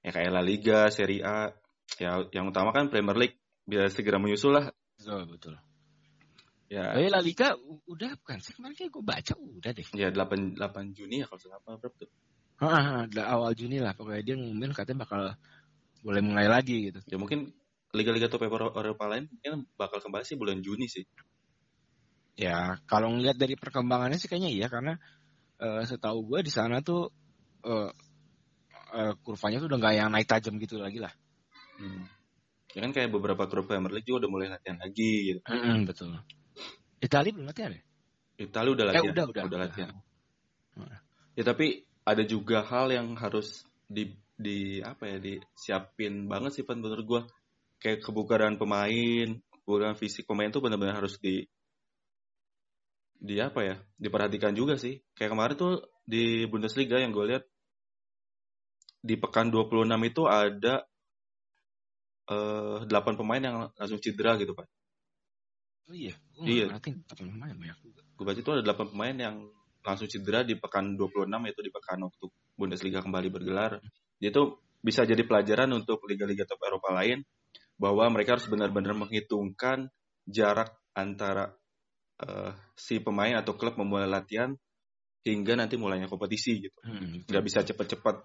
[0.02, 1.52] ya kayak La Liga, Serie A,
[2.00, 3.38] ya yang utama kan Premier League
[3.68, 4.66] biar segera menyusul lah.
[4.98, 5.56] betul betul
[6.72, 7.52] Ya, Tapi La Liga
[7.84, 9.88] udah bukan sih kemarin kayak gue baca udah deh.
[9.92, 12.10] ya 8 8 Juni ya kalau salah apa berapa tuh?
[13.12, 15.36] Da- awal Juni lah pokoknya dia ngumumin katanya bakal
[16.00, 17.04] boleh mulai lagi gitu.
[17.12, 17.52] Ya mungkin
[17.92, 21.04] liga-liga top Eropa lain mungkin bakal kembali sih bulan Juni sih.
[22.39, 24.96] Ya kalau ngeliat dari perkembangannya sih kayaknya iya karena
[25.62, 27.12] eh, setahu gue di sana tuh
[27.63, 27.91] eh,
[28.96, 31.13] eh, kurvanya tuh udah nggak yang naik tajam gitu lagi lah.
[31.78, 32.08] Hmm.
[32.72, 35.39] Ya kan kayak beberapa klub Premier League juga udah mulai latihan lagi gitu.
[35.44, 36.15] Mm, betul.
[37.04, 37.84] Itali belum latihan ya?
[38.39, 39.12] Italia udah Eh latihan.
[39.12, 39.60] udah udah.
[39.60, 39.94] latihan.
[41.36, 47.06] Ya tapi ada juga hal yang harus di di apa ya disiapin banget sih menurut
[47.06, 47.22] gua.
[47.82, 51.50] Kayak kebugaran pemain, kebugaran fisik pemain tuh benar-benar harus di
[53.21, 55.73] dia apa ya diperhatikan juga sih kayak kemarin tuh
[56.10, 57.43] di Bundesliga yang gue lihat
[59.01, 60.86] di pekan 26 itu ada
[62.29, 64.65] eh 8 pemain yang langsung cedera gitu pak
[65.89, 66.15] Oh iya.
[66.39, 66.71] Oh, Iya.
[67.19, 68.01] Lumayan banyak juga.
[68.15, 69.36] gue baca itu ada 8 pemain yang
[69.81, 73.81] langsung cedera di pekan 26 yaitu di pekan waktu Bundesliga kembali bergelar
[74.21, 77.25] dia tuh bisa jadi pelajaran untuk liga-liga top Eropa lain
[77.81, 79.89] bahwa mereka harus benar-benar menghitungkan
[80.29, 81.57] jarak antara
[82.25, 84.53] eh, si pemain atau klub memulai latihan
[85.21, 88.15] hingga nanti mulainya kompetisi gitu Hmm, nggak bisa cepet-cepet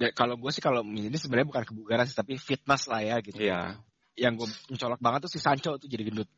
[0.00, 3.36] Dan kalau gue sih kalau ini sebenarnya bukan kebugaran sih tapi fitness lah ya gitu.
[3.36, 3.76] Iya
[4.16, 6.28] Yang gue mencolok banget tuh si Sancho tuh jadi gendut.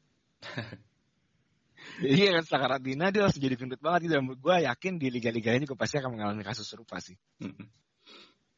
[2.02, 4.18] Jadi kan setelah karantina dia langsung jadi gendut banget gitu.
[4.18, 7.14] Dan gue yakin di liga-liga ini juga pasti akan mengalami kasus serupa sih.
[7.38, 7.70] Mm-mm.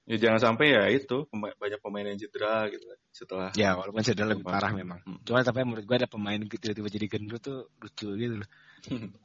[0.05, 4.29] Ya jangan sampai ya itu banyak pemain yang cedera gitu kan setelah Ya walaupun cedera
[4.29, 5.01] lebih parah memang.
[5.09, 5.17] Hmm.
[5.25, 8.49] Cuma tapi menurut gue ada pemain gitu tiba-tiba jadi gendut tuh lucu gitu loh.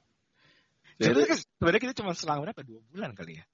[0.99, 2.59] Ya, Sebenarnya kan- sebenarnya kita cuma selang berapa?
[2.59, 3.45] Dua bulan kali ya?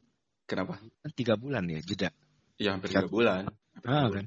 [0.49, 0.81] kenapa?
[0.81, 2.09] Kan tiga bulan ya jeda.
[2.57, 3.53] Ya hampir tiga bulan,
[3.85, 4.25] Ah, kan.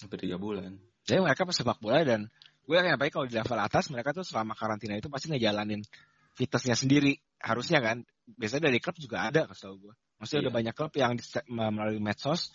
[0.00, 0.80] hampir tiga bulan.
[1.04, 2.32] Jadi mereka pesepak bola dan
[2.64, 5.84] gue yakin apalagi kalau di level atas mereka tuh selama karantina itu pasti ngejalanin
[6.32, 10.48] fitnessnya sendiri harusnya kan biasanya dari klub juga ada kasih gue maksudnya Iya.
[10.52, 11.12] ada banyak klub yang
[11.48, 12.52] melalui medsos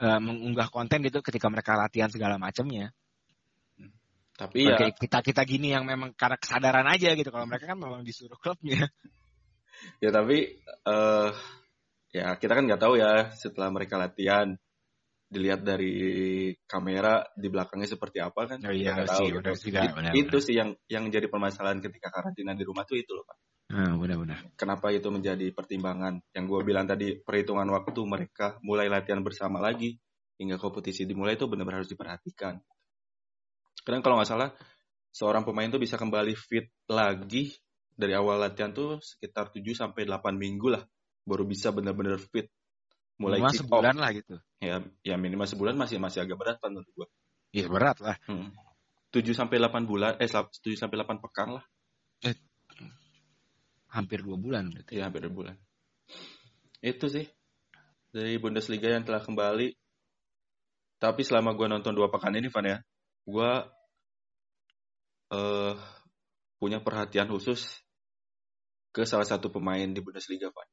[0.00, 2.90] eh, mengunggah konten gitu ketika mereka latihan segala macamnya
[4.34, 7.30] Tapi ya kita kita gini yang memang karena kesadaran aja gitu.
[7.30, 8.90] Kalau mereka kan memang disuruh klubnya.
[9.98, 11.30] Ya tapi eh
[12.14, 14.54] ya kita kan nggak tahu ya setelah mereka latihan
[15.26, 18.62] dilihat dari kamera di belakangnya seperti apa kan?
[18.62, 19.70] Oh iya, nggak sih, tahu gitu.
[19.74, 23.26] juga, benar, itu sih yang yang jadi permasalahan ketika karantina di rumah tuh itu loh
[23.26, 23.34] pak
[23.70, 26.20] nah, benar-benar kenapa itu menjadi pertimbangan?
[26.32, 29.96] Yang gue bilang tadi perhitungan waktu mereka mulai latihan bersama lagi
[30.40, 32.58] hingga kompetisi dimulai itu benar-benar harus diperhatikan.
[33.84, 34.50] Karena kalau nggak salah
[35.14, 37.54] seorang pemain tuh bisa kembali fit lagi
[37.94, 40.82] dari awal latihan tuh sekitar 7 sampai 8 minggu lah
[41.22, 42.50] baru bisa benar-benar fit.
[43.14, 43.70] Mulai Cuma kick off.
[43.70, 44.34] sebulan lah gitu.
[44.58, 47.08] Ya ya minimal sebulan masih masih agak berat kan menurut gue
[47.54, 48.18] iya berat lah.
[48.26, 48.50] Hmm.
[49.14, 51.64] 7 sampai 8 bulan eh 7 sampai 8 pekan lah
[53.94, 54.98] hampir dua bulan berarti.
[54.98, 55.56] Ya hampir dua bulan.
[56.82, 57.30] Itu sih.
[58.10, 59.70] Dari Bundesliga yang telah kembali.
[60.98, 62.78] Tapi selama gue nonton dua pekan ini Van ya
[63.24, 63.50] gue
[65.32, 65.74] eh
[66.60, 67.80] punya perhatian khusus
[68.94, 70.68] ke salah satu pemain di Bundesliga Van.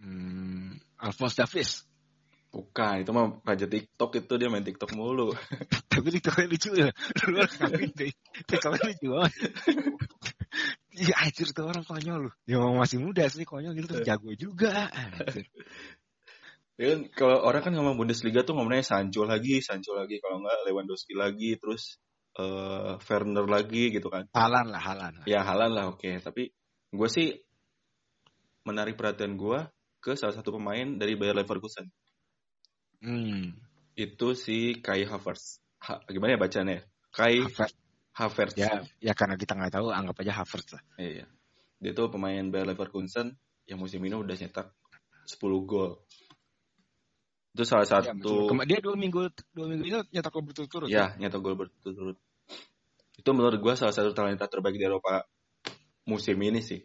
[0.00, 1.84] Hmm, Alphonse Davies.
[2.50, 5.30] Bukan itu mah raja TikTok itu dia main TikTok mulu.
[5.92, 6.88] Tapi TikToknya lucu ya.
[7.30, 7.54] Lu harus
[7.98, 8.10] deh
[8.48, 9.34] TikToknya lucu banget
[10.90, 14.90] Iya anjir tuh orang konyol lu Ya masih muda sih konyol gitu terus jago juga
[14.90, 15.46] anjir.
[16.80, 20.64] Ya kan, kalau orang kan ngomong Bundesliga tuh ngomongnya Sancho lagi, Sancho lagi, kalau nggak
[20.64, 22.00] Lewandowski lagi, terus
[22.40, 24.24] eh Werner lagi gitu kan.
[24.32, 25.26] Halan lah Halan lah.
[25.28, 26.56] Ya halan lah oke, tapi
[26.88, 27.36] gue sih
[28.64, 29.60] menarik perhatian gue
[30.00, 31.92] ke salah satu pemain dari Bayer Leverkusen.
[33.04, 33.60] Hmm.
[33.92, 35.60] Itu si Kai Havertz.
[35.84, 36.80] Ha- gimana ya bacanya?
[37.12, 37.76] Kai Havertz.
[38.10, 38.58] Havertz.
[38.58, 40.82] Ya, ya karena kita nggak tahu anggap aja Havertz lah.
[40.98, 41.26] Iya.
[41.80, 44.74] Dia tuh pemain Bayer Leverkusen yang musim ini udah nyetak
[45.24, 46.02] 10 gol.
[47.54, 48.46] Itu salah Ya, betul.
[48.46, 50.88] satu Kema- dia dua minggu dua minggu itu nyetak gol berturut-turut.
[50.90, 52.18] Ya, nyetak gol berturut-turut.
[53.16, 55.24] Itu menurut gua salah satu talenta terbaik di Eropa
[56.06, 56.82] musim ini sih.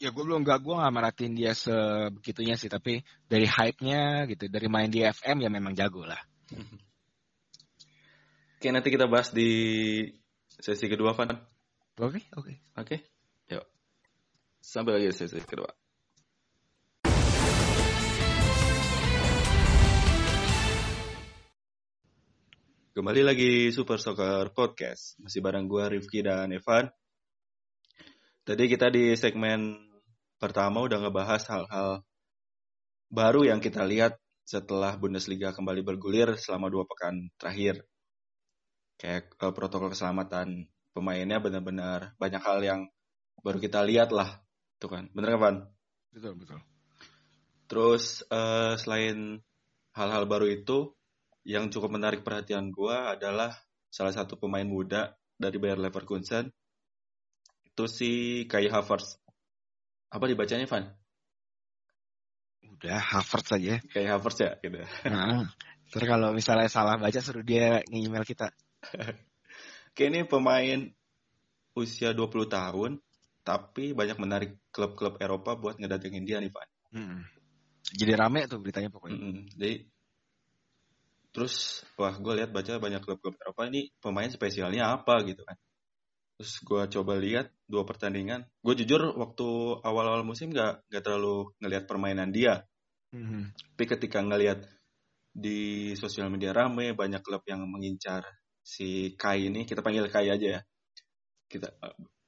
[0.00, 4.64] Ya gue belum gak gue nggak merhatiin dia sebegitunya sih, tapi dari hype-nya gitu, dari
[4.64, 6.16] main di FM ya memang jago lah.
[8.60, 10.04] Oke, nanti kita bahas di
[10.44, 11.32] sesi kedua, Van.
[11.96, 12.52] Oke, oke.
[12.76, 12.96] Oke,
[13.48, 13.64] yuk.
[14.60, 15.72] Sampai lagi di sesi kedua.
[22.92, 25.16] Kembali lagi Super Soccer Podcast.
[25.24, 26.92] Masih bareng gua Rifki dan Evan.
[28.44, 29.72] Tadi kita di segmen
[30.36, 32.04] pertama udah ngebahas hal-hal
[33.08, 37.88] baru yang kita lihat setelah Bundesliga kembali bergulir selama dua pekan terakhir.
[39.00, 42.80] Kayak eh, protokol keselamatan pemainnya benar-benar banyak hal yang
[43.40, 44.44] baru kita lihat lah.
[44.76, 45.56] Tuh kan, bener kan, Van?
[46.12, 46.60] Betul, betul.
[47.64, 49.40] Terus eh, selain
[49.96, 50.92] hal-hal baru itu,
[51.48, 53.56] yang cukup menarik perhatian gua adalah
[53.88, 56.52] salah satu pemain muda dari Bayer Leverkusen.
[57.64, 59.16] Itu si Kai Havertz.
[60.12, 60.92] Apa dibacanya, Van?
[62.60, 63.80] Udah Havertz aja.
[63.88, 64.84] Kai Havertz ya, gitu.
[65.08, 65.48] Nah,
[65.88, 68.52] terus kalau misalnya salah baca suruh dia nge-email kita.
[69.94, 70.80] Kayak ini pemain
[71.76, 72.90] usia 20 tahun,
[73.46, 76.68] tapi banyak menarik klub-klub Eropa buat ngedatengin dia nih, Van.
[76.90, 77.20] Hmm.
[77.90, 79.18] Jadi rame tuh beritanya pokoknya.
[79.18, 79.38] Mm-mm.
[79.56, 79.74] Jadi
[81.30, 85.56] terus wah gue lihat baca banyak klub-klub Eropa ini pemain spesialnya apa gitu kan.
[86.40, 88.48] Terus gue coba lihat dua pertandingan.
[88.64, 89.48] Gue jujur waktu
[89.84, 92.64] awal-awal musim gak, gak terlalu ngelihat permainan dia.
[93.12, 93.52] Mhm.
[93.76, 94.64] Tapi ketika ngelihat
[95.30, 98.24] di sosial media rame, banyak klub yang mengincar
[98.70, 99.66] si Kai ini.
[99.66, 100.60] Kita panggil Kai aja ya.
[101.50, 101.74] Kita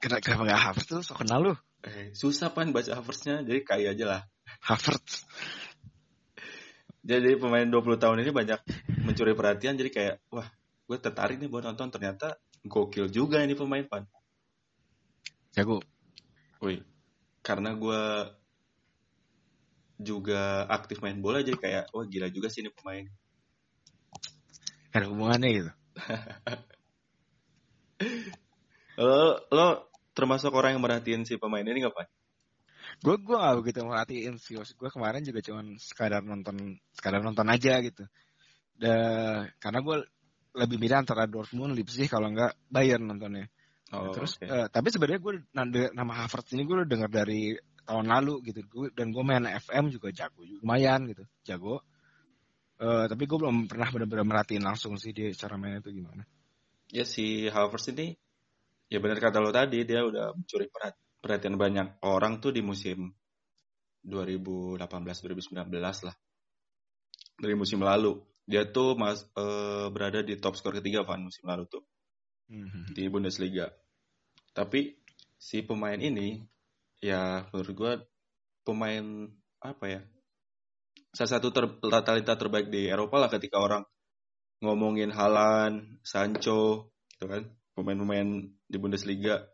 [0.02, 1.02] Kenapa, kenapa gak Havertz tuh?
[1.06, 1.54] So kenal lu.
[1.86, 4.22] eh, susah pan baca Havertz-nya, jadi Kai aja lah.
[4.66, 5.22] Havertz.
[7.06, 8.60] Jadi pemain 20 tahun ini banyak
[9.06, 10.50] mencuri perhatian, jadi kayak, wah,
[10.90, 11.90] gue tertarik nih buat nonton.
[11.94, 12.34] Ternyata
[12.66, 14.02] gokil juga ini pemain pan.
[15.54, 15.78] Jago.
[16.58, 16.82] Wih,
[17.46, 18.02] karena gue
[20.02, 23.06] juga aktif main bola, jadi kayak, wah gila juga sih ini pemain.
[24.90, 25.70] Ada hubungannya gitu.
[28.98, 32.08] Lo, lo termasuk orang yang merhatiin si pemain ini nggak pan?
[33.00, 34.58] Gue gue gak begitu merhatiin sih.
[34.58, 38.04] Gue kemarin juga cuman sekadar nonton sekadar nonton aja gitu.
[38.76, 38.94] Da,
[39.56, 39.96] karena gue
[40.52, 43.48] lebih milih antara Dortmund, Leipzig kalau nggak Bayern nontonnya.
[43.92, 44.48] Oh, Terus oke.
[44.48, 45.34] eh, tapi sebenarnya gue
[45.92, 48.60] nama Havertz ini gue udah dengar dari tahun lalu gitu.
[48.68, 51.84] Gua, dan gue main FM juga jago, lumayan gitu, jago.
[52.82, 56.26] Eh, tapi gue belum pernah benar-benar merhatiin langsung sih dia cara mainnya itu gimana.
[56.92, 58.12] ya si Havertz ini
[58.92, 63.08] ya benar kata lo tadi dia udah mencuri perhat- perhatian banyak orang tuh di musim
[64.04, 65.72] 2018-2019
[66.04, 66.16] lah
[67.38, 71.64] dari musim lalu dia tuh mas eh, berada di top skor ketiga Van musim lalu
[71.70, 71.82] tuh
[72.52, 72.92] Mhm.
[72.92, 73.72] di Bundesliga
[74.52, 74.98] tapi
[75.40, 76.44] si pemain ini
[77.00, 77.92] ya menurut gua
[78.66, 79.30] pemain
[79.64, 80.00] apa ya
[81.12, 81.64] salah satu ter,
[82.02, 83.84] talenta terbaik di Eropa lah ketika orang
[84.64, 87.44] ngomongin Halan, Sancho, gitu kan,
[87.76, 89.44] pemain-pemain di Bundesliga.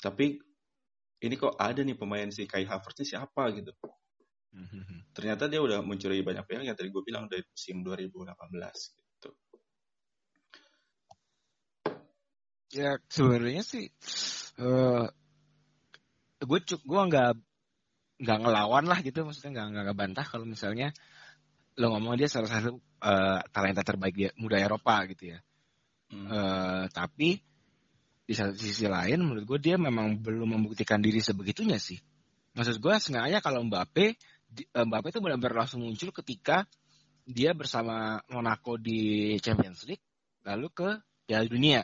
[0.00, 0.40] Tapi
[1.20, 3.76] ini kok ada nih pemain si Kai Havertz ini siapa gitu.
[5.16, 8.32] Ternyata dia udah mencuri banyak pihak yang tadi gue bilang dari musim 2018
[8.96, 9.30] gitu.
[12.70, 13.90] Ya sebenarnya sih
[14.60, 15.06] eh
[16.40, 17.32] gue cuk gue nggak
[18.20, 20.92] nggak ngelawan lah gitu maksudnya nggak nggak ngebantah kalau misalnya
[21.80, 25.38] lo ngomong dia salah satu eh, talenta terbaik dia muda Eropa gitu ya.
[26.12, 26.26] Hmm.
[26.28, 27.40] Eh, tapi
[28.28, 31.96] di satu sisi lain menurut gue dia memang belum membuktikan diri sebegitunya sih.
[32.52, 36.68] Maksud gue sengaja kalau Mbappe di- eh, Mbappe itu benar-benar langsung muncul ketika
[37.24, 40.02] dia bersama Monaco di Champions League
[40.44, 40.88] lalu ke
[41.24, 41.82] Piala Dunia.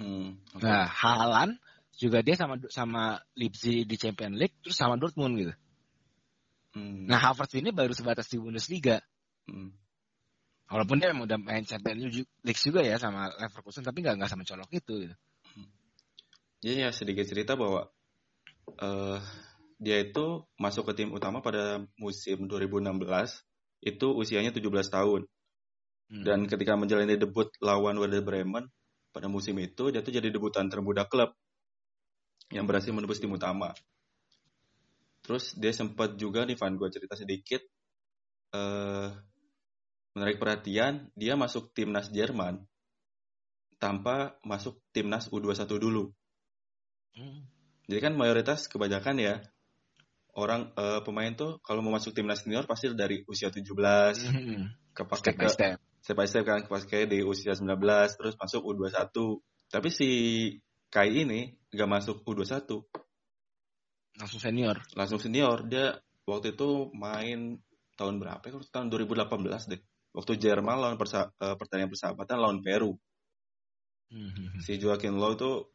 [0.00, 0.64] Hmm, oke.
[0.64, 1.60] Nah, Haaland
[2.00, 5.54] juga dia sama sama Leipzig di Champions League terus sama Dortmund gitu.
[6.72, 9.04] Hmm, Nah, Havertz ini baru sebatas di Bundesliga.
[9.44, 9.76] hmm.
[10.70, 14.46] Walaupun dia memang udah main Champions League juga ya sama Leverkusen tapi nggak nggak sama
[14.48, 15.16] colok itu gitu.
[16.60, 17.90] Jadi ya sedikit cerita bahwa
[18.80, 19.20] eh
[19.80, 23.00] dia itu masuk ke tim utama pada musim 2016
[23.80, 25.24] itu usianya 17 tahun.
[26.10, 26.24] Hmm.
[26.24, 28.68] Dan ketika menjalani debut lawan Werder Bremen
[29.10, 31.34] pada musim itu dia tuh jadi debutan termuda klub
[32.50, 33.72] yang berhasil menembus tim utama.
[35.22, 37.62] Terus dia sempat juga nih Van gue cerita sedikit
[38.50, 39.10] eh
[40.10, 42.66] menarik perhatian dia masuk timnas Jerman
[43.78, 46.10] tanpa masuk timnas U21 dulu.
[47.14, 47.46] Hmm.
[47.86, 49.34] Jadi kan mayoritas kebanyakan ya
[50.34, 53.66] orang eh, pemain tuh kalau mau masuk timnas senior pasti dari usia 17
[54.30, 54.74] Hmm.
[54.90, 55.06] Step
[55.38, 55.76] by ke step.
[56.02, 57.78] step by step kan kepake di usia 19
[58.18, 59.14] terus masuk U21.
[59.70, 60.10] Tapi si
[60.90, 62.66] Kai ini gak masuk U21,
[64.18, 64.76] Langsung senior.
[64.98, 65.64] langsung senior.
[65.64, 65.94] Dia
[66.26, 67.56] waktu itu main
[67.94, 68.58] tahun berapa ya?
[68.68, 69.80] Tahun 2018 deh.
[70.10, 72.98] Waktu Jerman lawan persa- eh, pertandingan persahabatan lawan Peru.
[74.10, 74.58] Hmm.
[74.58, 75.70] Si Joaquin Low tuh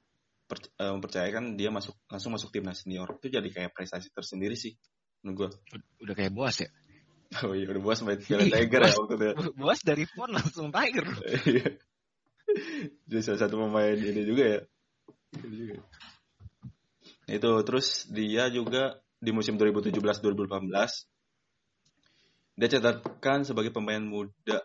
[0.46, 3.16] per- eh, mempercayakan dia masuk langsung masuk timnas senior.
[3.18, 4.76] Itu jadi kayak prestasi tersendiri sih
[5.24, 5.50] menurut gua.
[6.04, 6.68] Udah kayak bos ya.
[7.42, 9.26] Oh iya udah buas main Piala Tiger ya waktu itu.
[9.26, 9.34] ya.
[9.56, 11.08] Bos dari pon langsung Tiger.
[11.50, 11.68] Iya.
[13.10, 14.60] Jadi salah satu pemain ini juga ya.
[17.26, 20.70] Itu terus dia juga di musim 2017-2018
[22.56, 24.64] dia catatkan sebagai pemain muda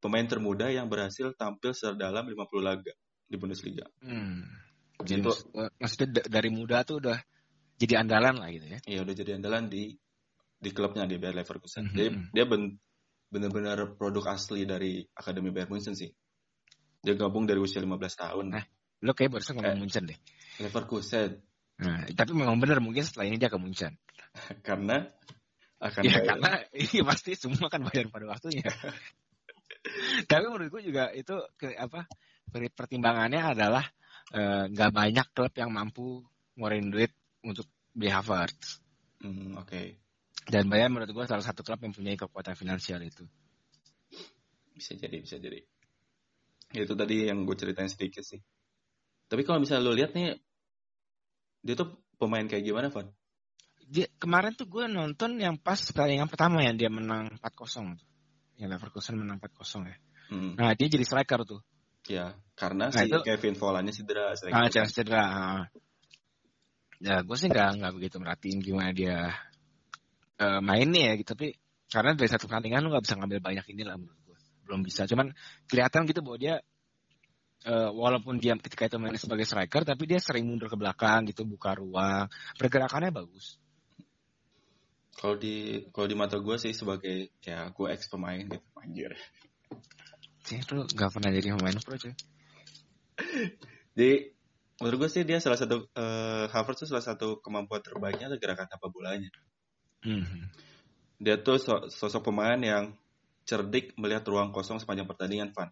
[0.00, 2.92] pemain termuda yang berhasil tampil sedalam 50 laga
[3.24, 3.88] di Bundesliga.
[4.04, 4.44] Hmm.
[5.00, 7.18] Jadi Itu eh, maksudnya da- dari muda tuh udah
[7.80, 8.78] jadi andalan lah gitu ya.
[8.84, 9.96] ya udah jadi andalan di
[10.60, 11.88] di klubnya di Bayer Leverkusen.
[11.88, 11.96] Mhm.
[11.96, 12.76] Jadi dia ben,
[13.32, 16.12] benar-benar produk asli dari Akademi Bayern Munchen sih.
[17.04, 18.46] Dia gabung dari usia 15 tahun.
[18.48, 18.64] Nah.
[19.02, 19.80] Lo kayak barusan ngomong Eh.
[19.80, 20.18] Munchen deh.
[20.62, 21.42] Leverkusen
[21.74, 23.98] Nah, tapi memang benar mungkin setelah ini dia ke Munchen.
[24.68, 25.10] karena
[25.82, 26.26] akan Ya bayar.
[26.38, 28.62] karena ini pasti semua kan bayar pada waktunya.
[30.30, 32.06] Tapi menurut gue juga itu ke, apa
[32.48, 33.84] per- pertimbangannya adalah
[34.32, 36.22] eh, nggak banyak klub yang mampu
[36.56, 37.12] ngeluarin duit
[37.44, 38.80] untuk beli Havertz.
[39.20, 39.98] Hmm, oke.
[40.46, 43.26] Dan Bayern menurut gue salah satu klub yang punya kekuatan finansial itu.
[44.72, 45.60] Bisa jadi, bisa jadi.
[46.74, 48.40] Itu tadi yang gue ceritain sedikit sih.
[49.34, 50.38] Tapi kalau misalnya lo lihat nih,
[51.66, 51.90] dia tuh
[52.22, 53.10] pemain kayak gimana, Van?
[53.90, 58.06] Dia, kemarin tuh gue nonton yang pas pertandingan pertama yang dia menang 4-0 tuh.
[58.62, 59.98] Yang Leverkusen menang 4-0 ya.
[60.30, 60.54] Hmm.
[60.54, 61.66] Nah, dia jadi striker tuh.
[62.06, 64.38] Ya, karena Nah, si itu- Kevin Volanya cedera.
[64.54, 65.24] Ah, cedera, cedera.
[65.26, 65.62] ah.
[67.02, 69.34] Ya, gue sih nggak nggak begitu merhatiin gimana dia
[70.38, 71.34] eh, mainnya ya, gitu.
[71.34, 71.58] Tapi
[71.90, 74.38] karena dari satu pertandingan lu nggak bisa ngambil banyak ini lah menurut gue.
[74.62, 75.10] Belum bisa.
[75.10, 75.34] Cuman
[75.66, 76.54] kelihatan gitu bahwa dia
[77.64, 81.48] eh, walaupun dia ketika itu main sebagai striker, tapi dia sering mundur ke belakang gitu,
[81.48, 82.28] buka ruang.
[82.60, 83.56] Pergerakannya bagus.
[85.14, 89.12] Kalau di kalau di mata gue sih sebagai ya gue ex pemain gitu, anjir.
[90.44, 92.12] Sih, lu nggak pernah jadi pemain pro cuy.
[93.94, 94.34] Jadi
[94.82, 98.66] menurut gue sih dia salah satu eh Havertz tuh salah satu kemampuan terbaiknya adalah gerakan
[98.66, 99.30] tanpa bolanya.
[100.02, 100.50] Mhm.
[101.22, 102.90] Dia tuh so- sosok pemain yang
[103.46, 105.70] cerdik melihat ruang kosong sepanjang pertandingan, Van.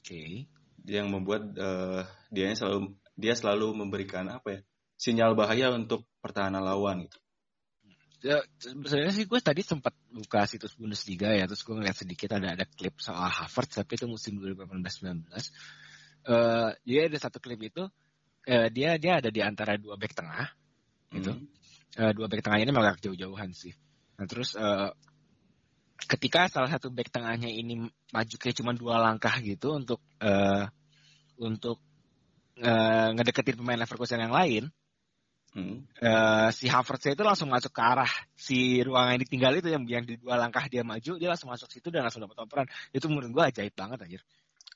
[0.00, 0.48] Oke.
[0.48, 0.55] Dia
[0.86, 4.60] yang membuat eh dia selalu dia selalu memberikan apa ya?
[4.96, 7.18] sinyal bahaya untuk pertahanan lawan gitu.
[8.24, 12.56] Ya, sebenarnya sih gue tadi sempat buka situs Bundesliga ya, terus gue ngeliat sedikit ada
[12.56, 15.28] ada klip soal Havertz, tapi itu musim 2018-19.
[16.26, 17.84] Eh, dia ada satu klip itu,
[18.48, 20.48] eh, dia dia ada di antara dua back tengah,
[21.12, 21.38] gitu.
[21.38, 21.46] Hmm.
[22.02, 23.76] Eh, dua back tengah ini malah jauh-jauhan sih.
[24.16, 24.90] Nah terus eh,
[26.04, 30.68] ketika salah satu back tengahnya ini maju kayak cuma dua langkah gitu untuk eh,
[31.40, 31.80] untuk
[32.60, 34.68] eh, ngedeketin pemain Leverkusen yang lain,
[35.56, 35.88] Hmm.
[36.04, 40.04] eh, si Havertz itu langsung masuk ke arah si ruang yang ditinggal itu yang yang
[40.04, 43.32] di dua langkah dia maju dia langsung masuk situ dan langsung dapat operan itu menurut
[43.32, 44.22] gua ajaib banget anjir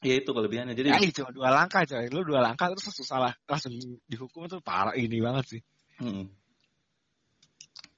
[0.01, 0.73] Ya itu kelebihannya.
[0.73, 3.77] Jadi ya cuma dua langkah coy lu dua langkah terus salah langsung
[4.09, 5.63] dihukum itu parah ini banget sih
[6.01, 6.33] Hmm.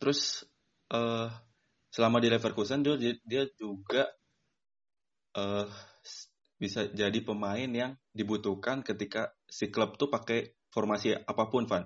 [0.03, 0.43] Terus
[0.91, 1.31] eh
[1.93, 4.09] selama di Leverkusen dia dia juga
[6.03, 11.85] s- bisa jadi pemain yang dibutuhkan ketika si klub tuh pakai formasi apa pun, Van.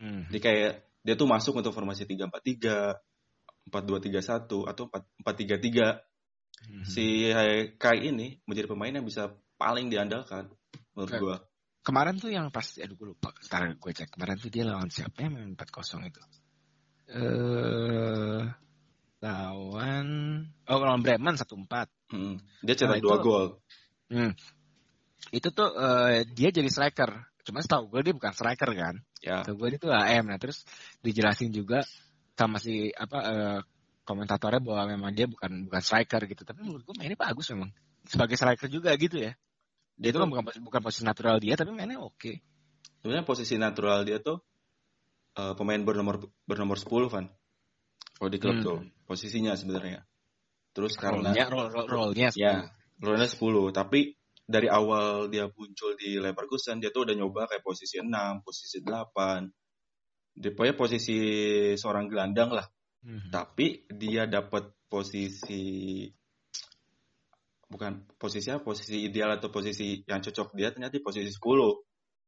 [0.00, 0.26] Hmm.
[0.32, 0.72] Jadi kayak
[1.04, 2.96] dia tuh masuk untuk formasi 3-4-3,
[3.70, 4.84] 4-2-3-1 atau
[5.22, 6.00] 4-3-3.
[6.64, 6.84] Hmm.
[6.86, 7.28] Si
[7.76, 10.50] Kai ini menjadi pemain yang bisa paling diandalkan
[10.96, 11.20] menurut Oke.
[11.22, 11.36] gua.
[11.84, 15.20] kemarin tuh yang pas aduh gue lupa ntar gue cek kemarin tuh dia lawan siapa
[15.20, 16.20] ya main 4-0 itu
[17.12, 18.40] eh
[19.24, 20.06] lawan
[20.68, 22.36] oh lawan Bremen 1-4 Hmm.
[22.62, 23.46] Dia cetak Nah, dua gol.
[24.12, 24.36] Hmm.
[25.34, 27.10] Itu tuh eh, dia jadi striker.
[27.42, 28.94] Cuma setahu gue dia bukan striker kan.
[29.18, 29.42] Ya.
[29.42, 30.30] Setahu gue dia tuh AM.
[30.30, 30.62] Nah terus
[31.02, 31.82] dijelasin juga
[32.38, 33.58] sama si apa eh,
[34.04, 36.46] komentatornya bahwa memang dia bukan bukan striker gitu.
[36.46, 37.72] Tapi menurut gue mainnya bagus memang.
[38.06, 39.32] Sebagai striker juga gitu ya.
[39.98, 42.44] Dia itu kan bukan bukan posisi natural dia tapi mainnya oke.
[43.02, 44.38] sebenarnya posisi natural dia tuh
[45.34, 47.26] eh, pemain bernomor bernomor 10 Van.
[48.14, 48.64] Kalau di klub Hmm.
[48.64, 50.02] tuh posisinya sebenarnya.
[50.74, 52.66] Terus karena Role-nya role, role, role-nya ya
[52.98, 54.10] role 10, tapi
[54.44, 59.48] dari awal dia muncul di Leverkusen dia tuh udah nyoba kayak posisi 6, posisi 8.
[60.34, 61.18] Dia posisi
[61.78, 62.66] seorang gelandang lah.
[63.06, 63.30] Mhm.
[63.30, 66.04] Tapi dia dapat posisi
[67.64, 71.80] bukan posisi apa, posisi ideal atau posisi yang cocok dia ternyata di posisi 10.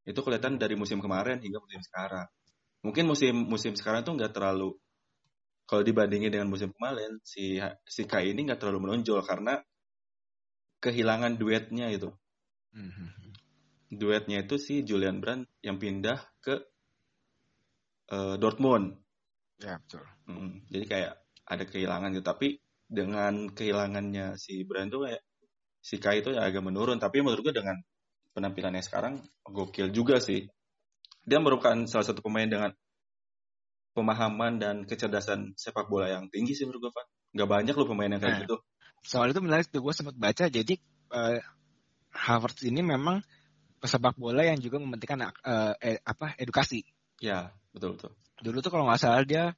[0.07, 2.27] Itu kelihatan dari musim kemarin hingga musim sekarang.
[2.87, 4.79] Mungkin musim musim sekarang tuh nggak terlalu
[5.67, 9.59] kalau dibandingin dengan musim kemarin si si Kai ini nggak terlalu menonjol karena
[10.79, 12.15] kehilangan duetnya itu.
[12.71, 13.35] Mhm.
[13.99, 16.55] Duetnya itu si Julian Brand yang pindah ke
[18.15, 18.95] eh, Dortmund.
[19.59, 20.05] Ya betul.
[20.31, 21.13] Mm, jadi kayak
[21.47, 22.27] ada kehilangan gitu.
[22.27, 22.49] Tapi
[22.87, 25.23] dengan kehilangannya si Brand tuh kayak
[25.83, 27.03] si Kai itu ya agak menurun.
[27.03, 27.79] Tapi menurut gue dengan
[28.37, 30.45] penampilannya sekarang gokil juga sih.
[31.27, 32.71] Dia merupakan salah satu pemain dengan
[33.97, 37.07] pemahaman dan kecerdasan sepak bola yang tinggi sih menurut gue, Pak.
[37.33, 38.43] Gak banyak loh pemain yang kayak Nah.
[38.45, 38.57] gitu.
[39.01, 40.45] Soal itu menarik tuh gue sempat baca.
[40.53, 40.77] Jadi
[41.17, 41.41] eh,
[42.13, 43.25] Havertz ini memang
[43.81, 46.85] pesepak bola yang juga mementingkan eh, eh, apa edukasi.
[47.23, 48.13] Ya, betul betul.
[48.37, 49.57] dulu tuh kalau nggak salah dia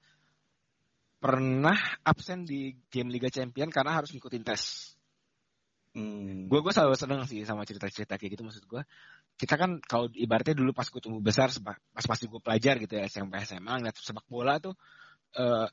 [1.19, 1.75] pernah
[2.07, 4.95] absen di game Liga Champion karena harus ngikutin tes.
[5.99, 6.47] Hmm.
[6.47, 8.83] Gue gue selalu seneng sih sama cerita-cerita kayak gitu maksud gue.
[9.35, 13.11] Kita kan kalau ibaratnya dulu pas gue tumbuh besar, pas masih gue pelajar gitu ya
[13.11, 14.79] SMP SMA ngeliat sepak bola tuh
[15.35, 15.67] eh,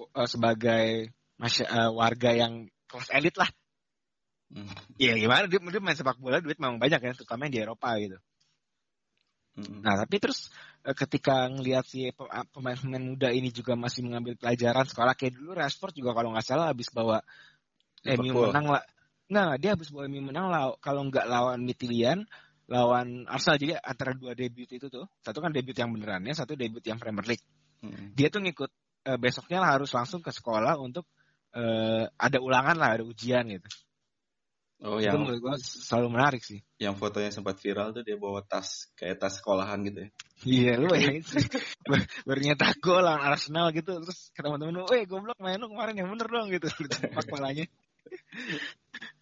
[0.00, 3.50] eh, sebagai masya, eh, warga yang kelas elit lah.
[4.48, 4.72] Hmm.
[4.96, 7.92] Ya gimana dia, dia main sepak bola duit memang banyak ya, terutama yang di Eropa
[8.00, 8.16] gitu.
[9.56, 9.80] Hmm.
[9.84, 10.48] Nah, tapi terus
[10.84, 15.96] ketika ngelihat si pe- pemain-pemain muda ini juga masih mengambil pelajaran sekolah kayak dulu Rashford
[15.96, 17.20] juga kalau nggak salah habis bawa
[18.04, 18.84] MU menang lah.
[19.26, 22.26] Nah, dia habis MU menang lah kalau nggak lawan Midtjylland,
[22.70, 25.06] lawan Arsenal jadi antara dua debut itu tuh.
[25.22, 27.42] Satu kan debut yang benerannya, satu debut yang Premier League.
[27.82, 28.14] Hmm.
[28.14, 28.70] Dia tuh ngikut
[29.06, 31.06] eh, besoknya lah harus langsung ke sekolah untuk
[31.54, 33.66] eh, ada ulangan lah, ada ujian gitu.
[34.84, 36.60] Oh, Itu yang menurut gue selalu menarik sih.
[36.76, 40.08] yang fotonya sempat viral tuh dia bawa tas kayak tas sekolahan gitu ya.
[40.44, 41.48] Iya, lu bayangin sih.
[41.88, 43.96] Ber- Baru nyetak gol lawan Arsenal gitu.
[44.04, 46.68] Terus ke teman-teman lu, eh goblok main lu kemarin yang bener dong gitu.
[46.84, 47.64] Lu tempat kepalanya.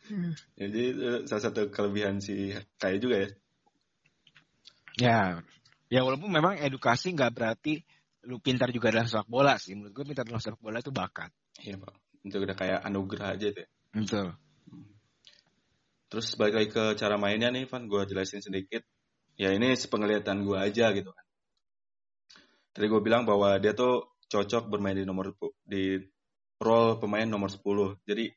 [0.61, 3.29] Jadi itu salah satu kelebihan si kayak juga ya.
[4.95, 5.21] Ya,
[5.91, 7.83] ya walaupun memang edukasi nggak berarti
[8.25, 9.75] lu pintar juga dalam sepak bola sih.
[9.77, 11.31] Menurut gue pintar dalam sepak bola itu bakat.
[11.61, 11.95] Iya pak.
[12.25, 13.61] Itu udah kayak anugerah aja itu.
[13.61, 13.69] ya.
[13.95, 14.27] Betul.
[16.09, 17.91] Terus balik lagi ke cara mainnya nih, Van.
[17.91, 18.87] Gue jelasin sedikit.
[19.35, 21.27] Ya ini sepenglihatan gue aja gitu kan.
[22.71, 25.35] Tadi gue bilang bahwa dia tuh cocok bermain di nomor
[25.67, 25.99] di
[26.63, 27.99] role pemain nomor 10.
[28.07, 28.31] Jadi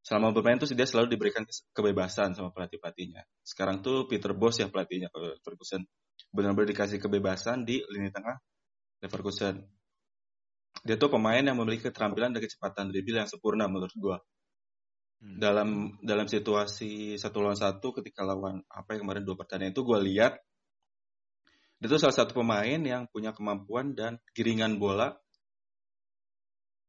[0.00, 1.44] selama bermain tuh dia selalu diberikan
[1.76, 3.24] kebebasan sama pelatih-pelatihnya.
[3.44, 5.84] Sekarang tuh Peter Bos ya pelatihnya kalau Leverkusen.
[6.30, 8.40] Benar-benar dikasih kebebasan di lini tengah
[9.04, 9.60] Leverkusen.
[10.80, 14.16] Dia tuh pemain yang memiliki keterampilan dan kecepatan dribble yang sempurna menurut gue
[15.20, 15.36] Hmm.
[15.36, 19.98] dalam dalam situasi satu lawan satu ketika lawan apa yang kemarin dua pertandingan itu gue
[20.08, 20.32] lihat
[21.76, 25.12] dia tuh salah satu pemain yang punya kemampuan dan giringan bola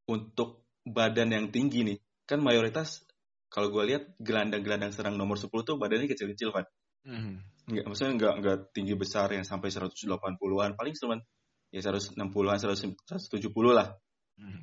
[0.08, 2.00] untuk badan yang tinggi nih
[2.32, 3.04] kan mayoritas
[3.52, 6.64] kalau gue lihat gelandang-gelandang serang nomor 10 tuh badannya kecil-kecil kan
[7.02, 7.42] Hmm.
[7.66, 11.18] nggak maksudnya nggak nggak tinggi besar yang sampai 180-an paling cuma
[11.74, 13.42] ya 160-an 170
[13.74, 13.90] lah
[14.38, 14.62] Hmm.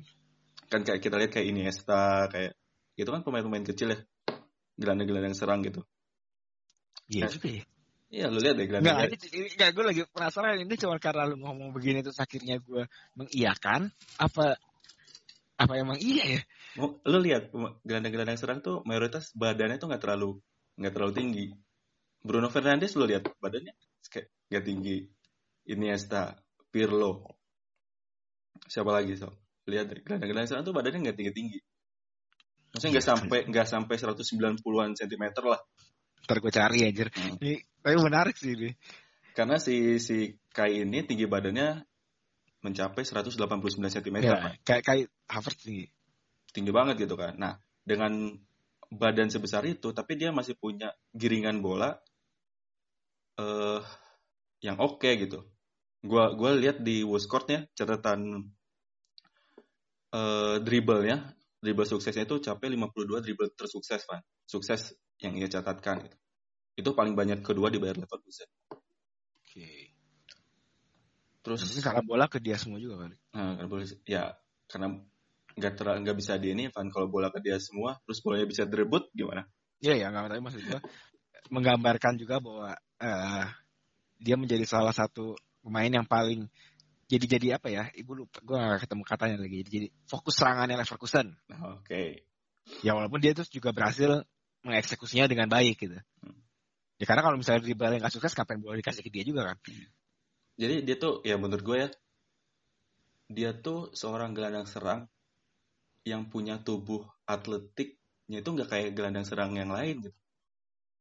[0.71, 2.55] kan kayak kita lihat kayak Iniesta kayak
[2.95, 3.99] itu kan pemain-pemain kecil ya
[4.79, 5.83] gelandang-gelandang serang gitu
[7.09, 7.63] Iya juga ya.
[8.09, 9.13] Iya, lu lihat deh Enggak, gelandang.
[9.13, 12.89] ini, ini enggak, gue lagi penasaran ini cuma karena lu ngomong begini terus akhirnya gue
[13.13, 14.57] mengiyakan apa
[15.59, 16.41] apa emang iya ya?
[16.79, 17.51] Lu lihat
[17.83, 20.39] gelandang-gelandang serang tuh mayoritas badannya tuh nggak terlalu
[20.79, 21.45] nggak terlalu tinggi.
[22.23, 23.75] Bruno Fernandes lu lihat badannya
[24.07, 24.97] kayak nggak tinggi.
[25.69, 26.39] Iniesta,
[26.71, 27.27] Pirlo.
[28.65, 29.35] Siapa lagi so?
[29.67, 31.59] Lihat gelandang-gelandang serang tuh badannya nggak tinggi-tinggi.
[32.71, 35.61] Maksudnya nggak Iya, sampai nggak sampai 190-an sentimeter lah.
[36.23, 37.09] Ntar gue cari anjir.
[37.11, 37.35] Hmm.
[37.41, 37.53] Ini
[37.83, 38.71] tapi menarik sih ini.
[39.35, 41.88] Karena si si Kai ini tinggi badannya
[42.59, 43.39] mencapai 189
[43.79, 44.17] cm.
[44.19, 45.87] Ya, kayak kayak Havertz nih.
[46.49, 47.37] tinggi banget gitu kan.
[47.37, 48.33] Nah, dengan
[48.89, 52.01] badan sebesar itu, tapi dia masih punya giringan bola
[53.39, 53.81] eh
[54.65, 55.45] yang oke gitu.
[56.01, 58.49] Gua gua lihat di Woscourt-nya catatan
[60.09, 64.25] eh dribble-nya, dribble suksesnya itu capai 52 dribble tersukses, Pak.
[64.49, 66.17] Sukses yang ia catatkan gitu.
[66.79, 68.49] Itu paling banyak kedua di Bayer Leverkusen.
[68.73, 69.88] Oke.
[71.39, 73.15] Terus Mungkin karena bola ke dia semua juga kali.
[73.35, 74.23] Nah, karena boleh ya
[74.69, 74.87] karena
[75.59, 78.63] nggak ter nggak bisa di ini Van kalau bola ke dia semua terus bolanya bisa
[78.67, 79.47] direbut gimana?
[79.79, 80.79] Iya ya, nggak tapi maksud gue
[81.49, 83.45] menggambarkan juga bahwa eh,
[84.19, 86.51] dia menjadi salah satu pemain yang paling
[87.09, 87.89] jadi jadi apa ya?
[87.89, 89.55] Ibu lupa, gue gak ketemu katanya lagi.
[89.65, 91.33] Jadi, jadi fokus serangannya Leverkusen.
[91.49, 92.21] Nah, Oke.
[92.85, 94.21] Ya walaupun dia terus juga berhasil
[94.61, 95.97] mengeksekusinya dengan baik gitu.
[96.21, 96.37] Hmm.
[97.01, 99.57] Ya karena kalau misalnya di yang nggak sukses, kapan bola dikasih ke dia juga kan?
[100.59, 101.89] Jadi dia tuh ya menurut gue ya
[103.31, 105.07] dia tuh seorang gelandang serang
[106.03, 110.17] yang punya tubuh atletiknya itu nggak kayak gelandang serang yang lain gitu.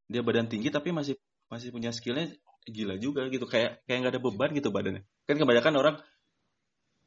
[0.06, 1.18] Dia badan tinggi tapi masih
[1.50, 2.30] masih punya skillnya
[2.68, 5.02] gila juga gitu kayak kayak nggak ada beban gitu badannya.
[5.26, 5.96] Kan kebanyakan orang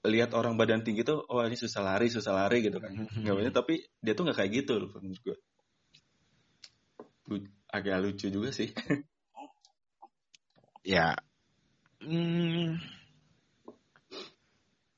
[0.02, 2.92] lihat orang badan tinggi tuh oh ini susah lari susah lari gitu kan.
[3.22, 5.38] nggak banyak tapi dia tuh nggak kayak gitu loh menurut gue
[7.72, 8.68] agak lucu juga sih
[10.82, 11.14] Ya,
[12.02, 12.78] hmm,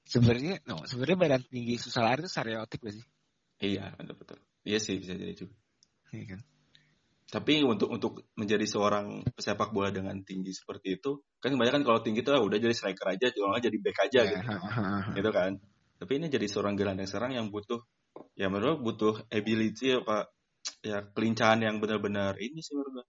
[0.08, 3.06] sebenarnya, no, sebenarnya badan tinggi susah lari itu stereotip gak sih?
[3.64, 4.38] iya betul betul
[4.68, 5.56] iya sih bisa jadi juga.
[6.14, 6.42] Iya kan?
[7.34, 12.22] tapi untuk untuk menjadi seorang pesepak bola dengan tinggi seperti itu kan kebanyakan kalau tinggi
[12.22, 14.48] tuh ah, udah jadi striker aja kalau nggak jadi back aja Ya, gitu.
[15.18, 15.52] gitu kan?
[15.98, 17.82] Tapi ini jadi seorang gelandang serang yang butuh
[18.38, 20.30] ya menurut gue butuh ability apa
[20.86, 23.06] ya kelincahan yang benar-benar ini sih menurut gue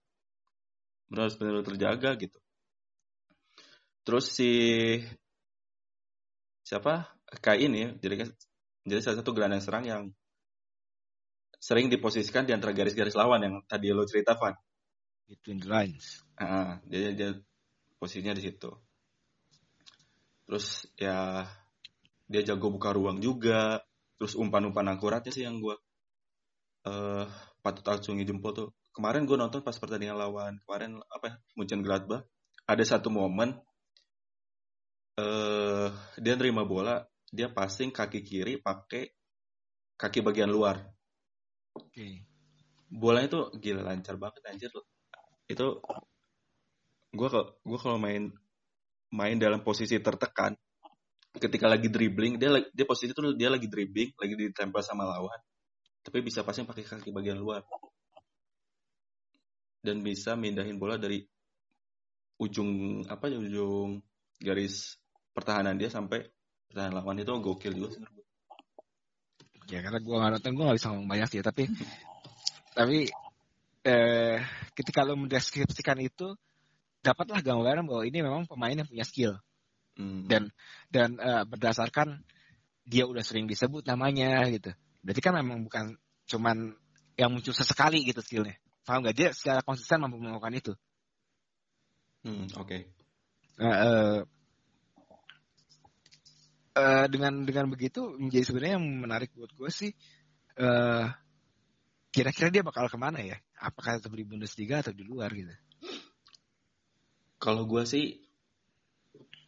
[1.13, 2.37] benar-benar terjaga gitu
[4.05, 4.51] terus si
[6.61, 7.09] siapa
[7.41, 8.29] kayak ini jadi kan
[8.85, 10.03] jadi salah satu gelandang serang yang
[11.57, 14.53] sering diposisikan di antara garis-garis lawan yang tadi lo cerita Van
[15.25, 16.21] Between the lines.
[16.37, 17.33] Ah, dia, dia
[17.97, 18.69] posisinya di situ.
[20.45, 21.49] Terus ya
[22.29, 23.81] dia jago buka ruang juga.
[24.21, 25.75] Terus umpan-umpan akuratnya sih yang gue
[26.85, 27.25] eh
[27.65, 28.69] patut acungi jempol tuh.
[28.93, 32.29] Kemarin gue nonton pas pertandingan lawan kemarin apa ya, Munchen Gladbach
[32.69, 33.57] ada satu momen
[35.15, 35.87] eh
[36.19, 36.99] dia nerima bola,
[37.31, 39.07] dia passing kaki kiri pakai
[39.95, 40.83] kaki bagian luar
[41.75, 42.23] Oke.
[42.87, 44.71] bolanya tuh gila lancar banget anjir.
[45.47, 45.83] Itu
[47.11, 48.31] gua kalau gua kalau main
[49.11, 50.55] main dalam posisi tertekan
[51.35, 55.39] ketika lagi dribbling dia dia posisi tuh dia lagi dribbling lagi ditempel sama lawan
[55.99, 57.63] tapi bisa passing pakai kaki bagian luar
[59.83, 61.23] dan bisa mindahin bola dari
[62.39, 63.99] ujung apa ya ujung
[64.39, 64.95] garis
[65.35, 66.23] pertahanan dia sampai
[66.71, 67.99] pertahanan lawan itu gokil juga.
[69.67, 71.67] Ya karena gue nggak nonton gue nggak bisa ngomong banyak sih tapi
[72.71, 73.09] tapi
[73.83, 74.37] eh,
[74.77, 76.37] ketika lo mendeskripsikan itu
[77.03, 79.35] dapatlah gambaran bahwa ini memang pemain yang punya skill
[79.95, 80.27] Hmm.
[80.27, 80.51] dan
[80.91, 82.19] dan eh, berdasarkan
[82.83, 84.75] dia udah sering disebut namanya gitu.
[84.99, 85.95] Berarti kan memang bukan
[86.27, 86.75] cuman
[87.15, 88.59] yang muncul sesekali gitu skillnya.
[88.83, 90.73] Paham nggak dia secara konsisten mampu melakukan itu.
[92.27, 92.77] Hmm, oke.
[93.55, 94.17] Nah, eh,
[96.75, 99.91] eh, dengan dengan begitu menjadi sebenarnya yang menarik buat gue sih
[100.55, 101.07] eh
[102.15, 103.35] kira-kira dia bakal ke mana ya?
[103.59, 105.51] Apakah tetap di Bundesliga atau di luar gitu?
[107.35, 108.23] Kalau gue sih,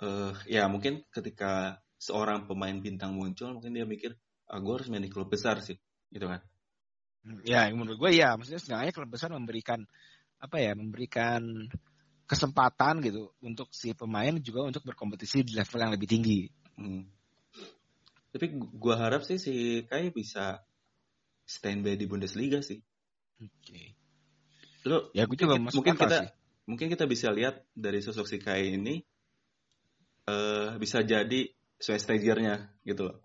[0.03, 4.19] eh ya mungkin ketika seorang pemain bintang muncul, mungkin dia mikir,
[4.51, 5.79] ah gue harus main di klub besar sih,
[6.11, 6.43] gitu kan?
[7.47, 9.87] Ya menurut gue ya, maksudnya setidaknya klub besar memberikan
[10.35, 11.71] apa ya, memberikan
[12.27, 16.51] kesempatan gitu untuk si pemain juga untuk berkompetisi di level yang lebih tinggi.
[16.75, 17.07] Hmm.
[18.37, 20.61] Tapi gue harap sih si Kai bisa
[21.41, 22.77] standby di Bundesliga sih.
[23.41, 23.97] Oke.
[24.85, 26.29] Lo Ya gue juga mungkin, kita sih.
[26.69, 29.01] mungkin kita bisa lihat dari sosok si Kai ini
[30.29, 31.49] eh bisa jadi
[31.81, 33.17] Schweinsteigernya gitu loh.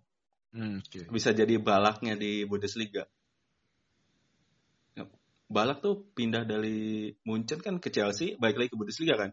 [0.56, 1.12] Hmm, oke.
[1.12, 3.04] Bisa jadi balaknya di Bundesliga.
[4.96, 5.04] Ya,
[5.52, 9.30] Balak tuh pindah dari Munchen kan ke Chelsea, balik lagi ke Bundesliga kan.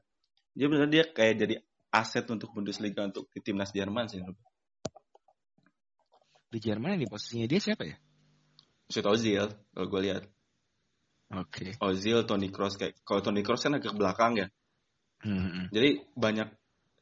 [0.51, 1.55] Dia benar dia kayak jadi
[1.91, 4.19] aset untuk Bundesliga untuk di timnas Jerman sih.
[6.49, 7.97] Di Jerman di posisinya dia siapa ya?
[8.89, 10.23] Mesut Ozil kalau gue lihat.
[11.29, 11.77] Oke.
[11.77, 14.47] Ozil, Toni Kroos kayak kalau Toni Kroos kan agak ke belakang ya.
[15.21, 15.65] Hmm, hmm.
[15.69, 16.49] Jadi banyak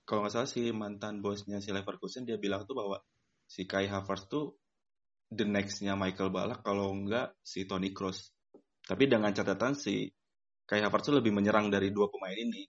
[0.04, 3.00] kalau nggak salah si mantan bosnya si Leverkusen dia bilang tuh bahwa
[3.48, 4.60] si Kai Havertz tuh
[5.32, 8.36] the next-nya Michael Ballack kalau enggak si Toni Kroos.
[8.84, 10.12] Tapi dengan catatan si
[10.68, 12.68] Kai Havertz tuh lebih menyerang dari dua pemain ini.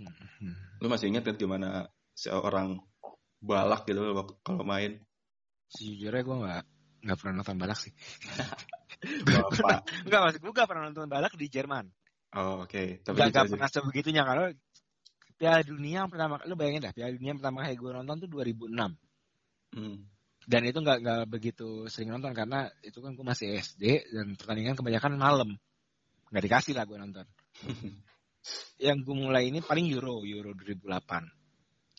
[0.00, 0.56] Hmm.
[0.80, 2.80] Lu masih ingat kan gimana seorang
[3.42, 4.00] Balak gitu
[4.40, 5.00] kalau main?
[5.70, 6.62] Sejujurnya gue nggak
[7.06, 7.92] nggak pernah nonton balak sih.
[9.28, 9.86] Bapak.
[10.08, 11.86] Enggak maksud gue nggak pernah nonton balak di Jerman.
[12.36, 13.00] Oh, oke.
[13.00, 14.52] Tapi Gak, lucu gak pernah sebegitunya karena
[15.36, 18.28] Piala Dunia yang pertama lu bayangin dah Piala Dunia yang pertama kali gue nonton tuh
[18.32, 18.72] 2006
[19.76, 19.98] Hmm.
[20.46, 24.78] dan itu nggak nggak begitu sering nonton karena itu kan gue masih SD dan pertandingan
[24.78, 25.50] kebanyakan malam
[26.32, 27.26] nggak dikasih lah gue nonton
[28.86, 30.86] yang gue mulai ini paling Euro Euro 2008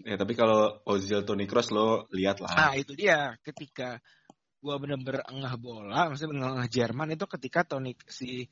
[0.06, 2.54] Ya, tapi kalau Ozil Toni Kroos lo lihat lah.
[2.54, 3.98] nah itu dia ketika
[4.62, 5.26] gue bener-bener
[5.58, 8.45] bola maksudnya engah Jerman itu ketika Toni si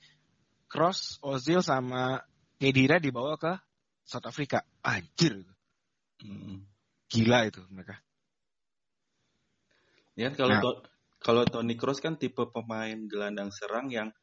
[0.66, 2.22] Cross Ozil sama
[2.58, 3.54] Kedira dibawa ke
[4.06, 5.46] South Africa anjir
[6.16, 6.64] Hmm.
[7.12, 8.00] gila itu mereka
[10.16, 10.64] Ya kalau Nah.
[10.64, 10.82] To-
[11.20, 14.16] kalau Toni Kroos kan tipe pemain gelandang serang yang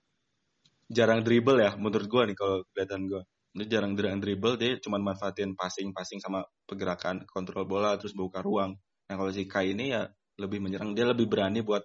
[0.88, 3.22] jarang dribble ya menurut gua nih kalau kelihatan gua.
[3.52, 8.80] Dia jarang jarang dribble, dia cuma manfaatin passing-passing sama pergerakan kontrol bola terus buka ruang.
[9.08, 10.08] Nah, kalau si Kai ini ya
[10.40, 11.84] lebih menyerang, dia lebih berani buat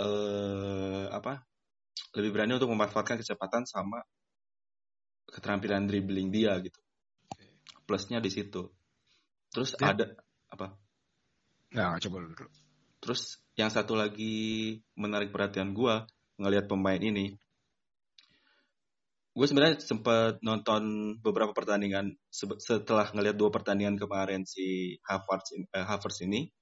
[0.00, 1.44] eh apa?
[2.16, 4.00] Lebih berani untuk memanfaatkan kecepatan sama
[5.28, 6.80] keterampilan dribbling dia gitu.
[7.84, 8.72] Plusnya di situ.
[9.52, 10.06] Terus Dia- ada
[10.48, 10.72] apa?
[11.70, 12.46] Nggak, coba dulu.
[13.00, 15.94] Terus yang satu lagi menarik perhatian gue
[16.40, 17.36] ngelihat pemain ini.
[19.40, 22.12] Gue sebenarnya sempat nonton beberapa pertandingan
[22.60, 26.52] setelah ngelihat dua pertandingan kemarin si Havertz, in- eh, Havertz ini.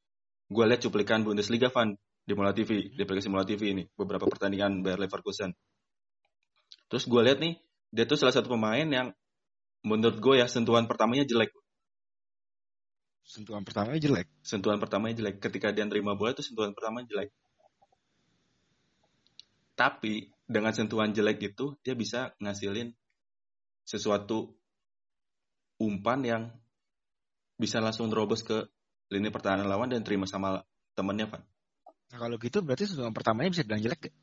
[0.47, 4.87] Gue lihat cuplikan Bundesliga Van di Mola TV, di aplikasi Mola TV ini beberapa pertandingan
[4.87, 5.51] Bayer Leverkusen.
[6.87, 7.59] Terus gue lihat nih
[7.91, 9.11] dia tuh salah satu pemain yang
[9.83, 11.51] menurut gue ya sentuhan pertamanya jelek.
[13.27, 14.31] Sentuhan pertamanya jelek.
[14.39, 15.43] sentuhan pertamanya jelek.
[15.43, 17.35] Ketika dia nerima bola itu sentuhan pertama jelek.
[19.75, 22.97] Tapi dengan sentuhan jelek itu dia bisa ngasilin
[23.85, 24.57] sesuatu
[25.77, 26.43] umpan yang
[27.61, 28.67] bisa langsung terobos ke
[29.13, 30.65] lini pertahanan lawan dan terima sama
[30.97, 31.45] temennya, Van.
[32.09, 34.09] Nah kalau gitu berarti sentuhan pertamanya bisa bilang jelek.
[34.09, 34.15] gak?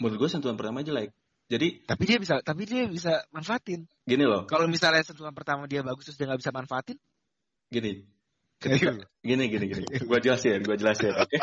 [0.00, 1.10] Menurut gue sentuhan pertama jelek.
[1.44, 3.84] Jadi Tapi dia bisa, tapi dia bisa manfaatin.
[4.08, 6.96] gini loh, Kalau misalnya sentuhan pertama dia bagus terus dia nggak bisa manfaatin,
[7.68, 8.00] gini.
[9.24, 11.36] Gini gini gini, gue jelasin, gue jelasin, oke?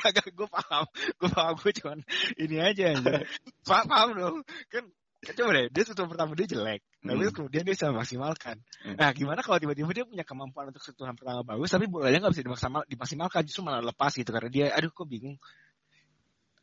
[0.00, 0.84] Gak, gak, gue paham.
[1.20, 1.98] Gue paham, gue cuman
[2.40, 2.96] ini aja.
[2.96, 3.28] anjir.
[3.68, 4.36] paham, paham dong.
[4.72, 4.88] Kan,
[5.20, 6.80] kan coba deh, dia sentuhan pertama dia jelek.
[7.04, 7.34] Tapi Hmm.
[7.36, 8.56] kemudian dia bisa maksimalkan.
[8.80, 8.96] Hmm.
[8.96, 12.44] Nah, gimana kalau tiba-tiba dia punya kemampuan untuk sentuhan pertama bagus, tapi bolanya nggak bisa
[12.48, 14.30] dimaksimal, dimaksimalkan, justru malah lepas gitu.
[14.32, 15.36] Karena dia, aduh kok bingung.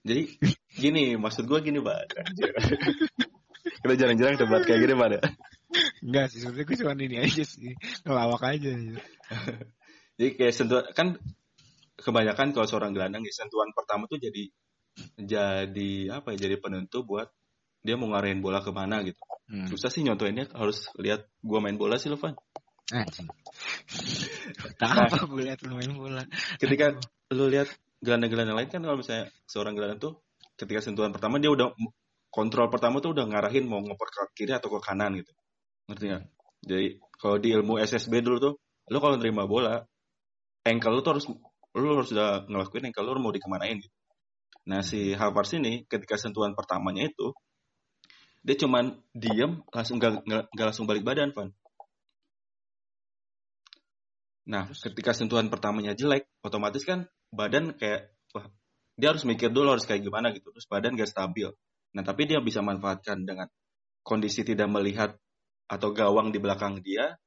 [0.02, 0.34] Jadi
[0.82, 2.00] gini, maksud gue gini, Pak.
[3.84, 5.08] Kita jarang-jarang debat kayak gini, Pak.
[5.14, 5.22] ya.
[6.02, 7.76] Enggak sih, sebenarnya gue cuma ini aja sih.
[8.08, 8.70] Ngelawak aja.
[8.74, 9.04] anjir.
[10.20, 11.08] Jadi kayak sentuhan kan
[11.96, 14.52] kebanyakan kalau seorang gelandang ya sentuhan pertama tuh jadi
[15.16, 17.32] jadi apa ya jadi penentu buat
[17.80, 19.20] dia mau ngarahin bola ke mana gitu.
[19.48, 19.72] Hmm.
[19.72, 22.36] Susah sih nyontoinnya harus lihat gua main bola sih Lovan.
[22.92, 23.28] Anjing.
[24.80, 25.06] Tak Nah.
[25.06, 26.24] apa gue liat lu main bola.
[26.58, 26.98] Ketika
[27.32, 27.70] lu lihat
[28.02, 30.14] gelandang-gelandang lain kan kalau misalnya seorang gelandang tuh
[30.58, 31.72] ketika sentuhan pertama dia udah
[32.34, 35.32] kontrol pertama tuh udah ngarahin mau ngoper ke kiri atau ke kanan gitu.
[35.86, 36.24] Ngerti nggak?
[36.66, 36.88] Jadi
[37.20, 38.54] kalau di ilmu SSB dulu tuh
[38.90, 39.86] lu kalau nerima bola
[40.66, 41.26] ankle lu tuh harus
[41.78, 43.96] lu harus udah ngelakuin ankle lu mau dikemanain gitu.
[44.68, 47.34] Nah si Havertz ini ketika sentuhan pertamanya itu
[48.40, 51.50] dia cuman diem langsung gak, nggak nggak langsung balik badan Van.
[54.50, 58.48] Nah ketika sentuhan pertamanya jelek otomatis kan badan kayak wah
[59.00, 61.52] dia harus mikir dulu harus kayak gimana gitu terus badan gak stabil.
[61.96, 63.48] Nah tapi dia bisa manfaatkan dengan
[64.04, 65.16] kondisi tidak melihat
[65.70, 67.20] atau gawang di belakang dia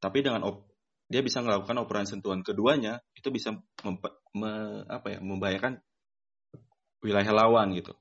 [0.00, 0.69] tapi dengan op-
[1.10, 5.82] dia bisa melakukan operasi sentuhan keduanya itu bisa me- apa ya membahayakan
[7.02, 7.92] wilayah lawan gitu.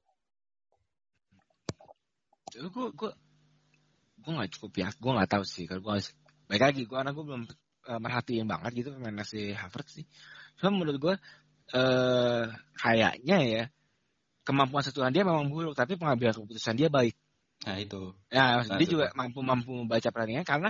[2.54, 3.12] Gue gue
[4.20, 4.88] gue nggak cukup ya.
[4.94, 5.66] Gue nggak tahu sih.
[5.66, 5.98] Kalau gue
[6.50, 7.44] baik lagi gue anak gue belum
[7.90, 10.06] eh, merhatiin banget gitu pemain si Havertz sih.
[10.62, 11.16] Cuma menurut gue
[11.70, 12.46] eh
[12.78, 13.64] kayaknya ya
[14.42, 17.14] kemampuan sentuhan dia memang buruk tapi pengambilan keputusan dia baik.
[17.66, 18.14] Nah itu.
[18.34, 18.98] Ya, Nah, dia itu.
[18.98, 20.70] juga mampu mampu membaca pertandingan karena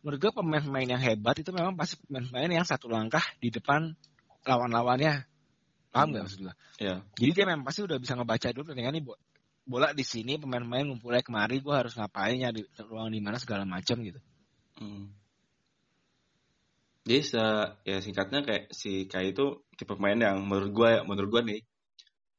[0.00, 3.92] menurut gue pemain-pemain yang hebat itu memang pasti pemain-pemain yang satu langkah di depan
[4.48, 5.28] lawan-lawannya.
[5.90, 6.26] Paham nggak Hmm.
[6.30, 6.54] maksud gue?
[6.80, 6.94] Ya.
[7.18, 9.20] Jadi dia memang pasti udah bisa ngebaca dulu pertandingan ini bo-
[9.66, 14.00] bola di sini pemain-pemain ngumpulnya kemari gue harus ngapain nyari ruang di mana segala macam
[14.00, 14.20] gitu.
[14.80, 15.12] Hmm.
[17.04, 21.30] Jadi se- ya singkatnya kayak si Kai itu tipe pemain yang menurut gua ya, menurut
[21.32, 21.64] gua nih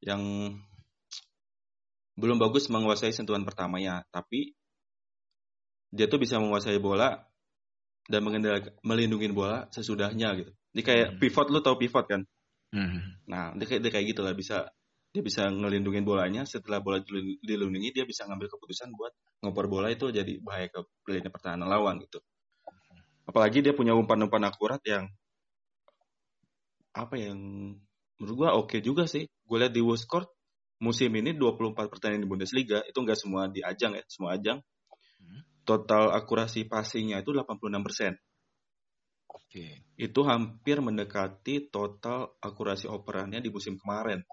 [0.05, 0.22] yang
[2.16, 4.53] belum bagus menguasai sentuhan pertamanya, tapi
[5.89, 7.30] dia tuh bisa menguasai bola
[8.12, 10.51] dan mengendalikan melindungi bola sesudahnya gitu.
[10.76, 11.20] Jadi kayak Hmm.
[11.24, 12.22] pivot lu tau pivot kan?
[12.76, 13.16] Hmm.
[13.28, 14.68] Nah, dia kayak dia kayak gitu lah bisa
[15.12, 19.12] dia bisa ngelindungin bolanya setelah bola dilin- dilindungi dia bisa ngambil keputusan buat
[19.43, 20.80] ngoper bola itu jadi bahaya ke
[21.12, 22.24] lini pertahanan lawan gitu.
[23.28, 25.12] Apalagi dia punya umpan-umpan akurat yang
[26.91, 27.39] apa yang
[28.20, 29.28] menurut gua oke juga sih.
[29.47, 30.28] Gue lihat di World
[30.82, 34.59] musim ini 24 pertandingan di Bundesliga itu enggak semua di ajang ya, semua ajang.
[35.22, 35.41] Hmm.
[35.62, 38.18] Total akurasi passingnya itu 86%.
[39.32, 39.86] Oke.
[39.99, 44.24] Itu hampir mendekati total akurasi operannya di musim kemarin.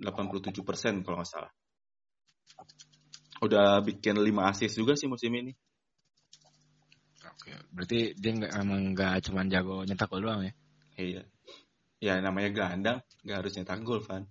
[0.00, 1.52] 87% kalau nggak salah.
[3.38, 5.52] Udah bikin 5 assist juga sih musim ini.
[7.22, 7.54] Oke.
[7.70, 10.52] Berarti dia nggak emang nggak cuma jago nyetak gol doang ya?
[10.98, 11.22] Iya.
[11.98, 14.26] Ya namanya gelandang, nggak harus nyetak gol, Van.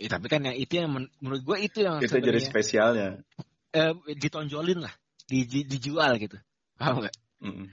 [0.00, 3.08] Eh, tapi kan yang itu yang men- menurut gue itu yang Itu jadi sebenarnya spesialnya.
[3.72, 4.94] Eh, ditonjolin lah,
[5.26, 6.36] di, di- dijual gitu.
[6.76, 7.16] Paham nggak?
[7.42, 7.66] Mm-mm.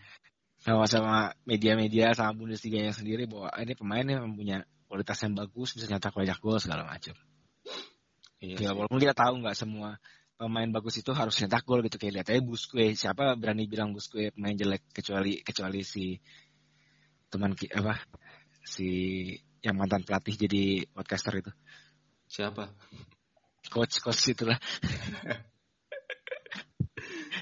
[0.60, 5.78] Sama sama media-media sama Bundesliga yang sendiri bahwa ini pemain yang punya kualitas yang bagus
[5.78, 7.16] bisa nyetak banyak gol segala macam.
[8.40, 10.00] Iya Ya, walaupun kita tahu nggak semua
[10.40, 14.32] pemain bagus itu harus nyetak gol gitu kayak lihat aja Busquets siapa berani bilang Busquets
[14.32, 16.16] pemain jelek kecuali kecuali si
[17.28, 18.00] teman apa
[18.64, 18.88] si
[19.60, 21.52] yang mantan pelatih jadi podcaster itu
[22.32, 22.72] Siapa?
[23.68, 24.56] coach coach itulah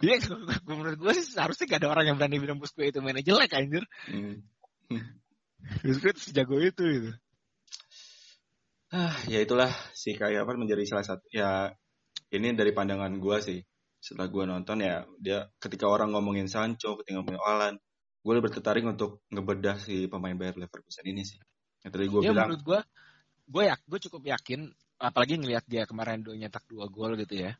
[0.03, 0.17] Iya,
[0.69, 3.83] menurut gue sih seharusnya gak ada orang yang berani bilang Busquets itu mainnya jelek anjir.
[4.09, 4.45] Mm.
[5.83, 7.11] Busquets sejago itu gitu.
[8.87, 11.75] Ah, ya itulah si Kai Havertz menjadi salah satu ya
[12.31, 13.59] ini dari pandangan gua sih.
[13.99, 17.75] Setelah gua nonton ya dia ketika orang ngomongin Sancho, ketika ngomongin Alan,
[18.27, 21.39] gue lebih tertarik untuk ngebedah si pemain Bayer Leverkusen ini sih.
[21.83, 22.79] Yang tadi gue Ya bilang, menurut gue,
[23.47, 24.67] gue ya, gue cukup yakin,
[24.99, 27.55] apalagi ngelihat dia kemarin do nyetak dua gol gitu ya.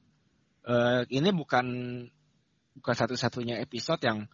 [0.68, 1.66] Eh ini bukan
[2.78, 4.30] bukan satu-satunya episode yang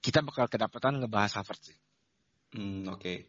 [0.00, 1.78] kita bakal kedapatan ngebahas Havertz sih.
[2.56, 3.28] hmm, oke.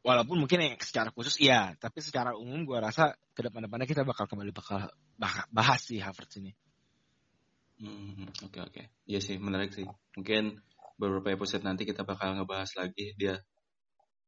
[0.00, 4.24] Walaupun mungkin yang secara khusus iya, tapi secara umum gue rasa ke depan-depannya kita bakal
[4.24, 4.88] kembali bakal
[5.20, 6.52] bah- bahas si Havertz ini.
[7.80, 8.82] Hmm, Oke oke.
[9.08, 9.88] Iya sih menarik sih.
[10.16, 10.60] Mungkin
[11.00, 13.40] beberapa episode nanti kita bakal ngebahas lagi dia.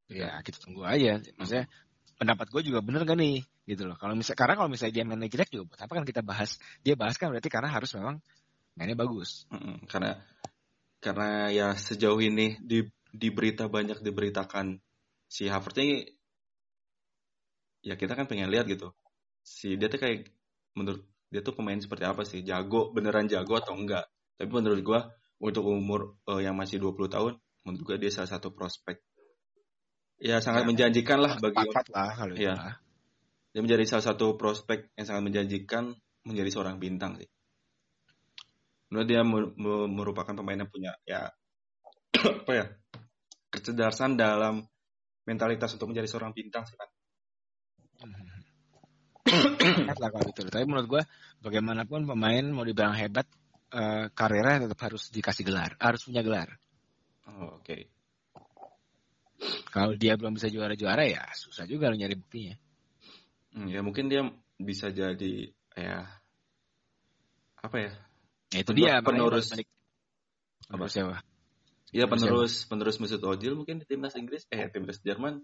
[0.08, 1.20] Ya kita tunggu aja.
[1.36, 1.68] Maksudnya
[2.16, 3.96] pendapat gue juga bener gak nih gitu loh.
[4.00, 6.56] Kalau misal karena kalau misalnya dia mainnya jelek juga buat apa kan kita bahas?
[6.80, 8.24] Dia bahas kan berarti karena harus memang
[8.76, 9.44] mainnya bagus.
[9.52, 10.16] Mm-mm, Karena
[11.02, 14.78] karena ya sejauh ini di di berita banyak diberitakan
[15.28, 16.06] si Havertz ini
[17.82, 18.94] ya kita kan pengen lihat gitu.
[19.42, 20.30] Si dia tuh kayak
[20.78, 21.02] menurut
[21.32, 22.44] dia tuh pemain seperti apa sih?
[22.44, 24.06] Jago, beneran jago atau enggak?
[24.38, 25.00] Tapi menurut gua
[25.42, 27.32] untuk umur eh, yang masih 20 tahun,
[27.66, 29.00] menurut gua dia salah satu prospek.
[30.22, 32.78] Ya sangat Ya, menjanjikan lah bagi lah kalau lah.
[33.52, 35.92] dia menjadi salah satu prospek yang sangat menjanjikan
[36.22, 37.26] menjadi seorang bintang sih.
[38.92, 41.32] Menurut dia mer- mer- merupakan pemain yang punya ya
[42.44, 42.66] apa ya
[43.48, 44.68] kecerdasan dalam
[45.24, 46.88] mentalitas untuk menjadi seorang bintang sih kan.
[49.96, 50.44] lah kalau itu.
[50.44, 51.02] Tapi menurut gue
[51.40, 53.24] bagaimanapun pemain mau dibilang hebat
[53.72, 56.52] uh, karirnya tetap harus dikasih gelar, harus punya gelar.
[57.32, 57.64] Oh, oke.
[57.64, 57.80] Okay.
[59.72, 62.56] Kalau dia belum bisa juara-juara ya susah juga lo nyari buktinya.
[63.56, 64.28] Hmm, ya mungkin dia
[64.60, 66.04] bisa jadi ya
[67.62, 67.92] apa ya?
[68.52, 69.48] Ya itu dia penerus
[70.68, 71.24] apa siapa?
[71.92, 75.40] Iya penerus penerus Mesut Ozil mungkin di timnas Inggris eh timnas Jerman.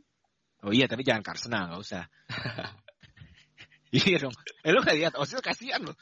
[0.65, 2.05] Oh iya tapi jangan Arsenal nggak usah.
[3.97, 4.37] iya dong.
[4.65, 5.97] Eh lu gak lihat Ozil kasihan loh.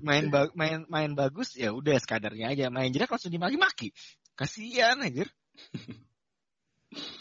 [0.00, 2.72] Main ba main main bagus ya udah sekadarnya aja.
[2.72, 3.92] Main jelek langsung dimaki-maki.
[4.32, 5.28] Kasihan anjir.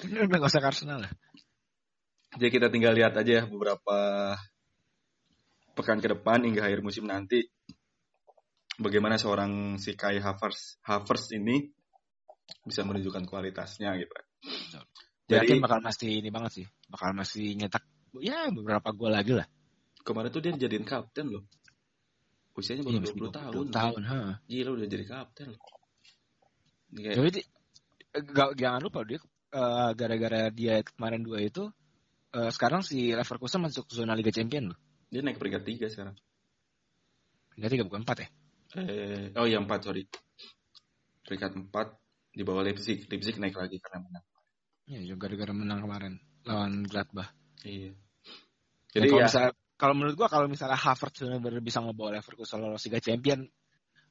[0.03, 1.11] Ini udah gak usah Arsenal lah.
[2.39, 3.97] Jadi kita tinggal lihat aja beberapa
[5.73, 7.49] pekan ke depan hingga akhir musim nanti
[8.79, 11.67] bagaimana seorang si Kai Havertz, Havertz ini
[12.65, 14.13] bisa menunjukkan kualitasnya gitu.
[15.29, 17.85] Jadi bakal masih ini banget sih, bakal masih nyetak
[18.17, 19.45] ya beberapa gol lagi lah.
[20.01, 21.45] Kemarin tuh dia jadiin kapten loh.
[22.57, 23.65] Usianya baru iya, 20 tahun.
[23.69, 24.19] tahun, ha.
[24.49, 25.61] Gila udah jadi kapten loh.
[26.89, 27.15] Kayak...
[27.21, 27.41] Jadi
[28.33, 29.21] gak, jangan lupa dia
[29.53, 31.69] uh, gara-gara dia kemarin dua itu
[32.33, 34.79] uh, sekarang si Leverkusen masuk zona Liga Champion loh.
[35.13, 36.17] Dia naik peringkat tiga sekarang.
[37.53, 38.29] Peringkat tiga bukan empat ya?
[38.77, 40.05] Eh, oh iya empat sorry.
[41.25, 41.97] Peringkat empat
[42.29, 43.09] di bawah Leipzig.
[43.09, 44.25] Leipzig naik lagi karena menang.
[44.89, 46.13] Iya juga gara-gara menang kemarin
[46.45, 47.33] lawan Gladbach.
[47.65, 47.93] Iya.
[48.89, 49.27] Jadi ya, kalau ya.
[49.29, 53.45] misalnya kalau menurut gua kalau misalnya Havertz benar bisa ngebawa Leverkusen lolos Liga Champion,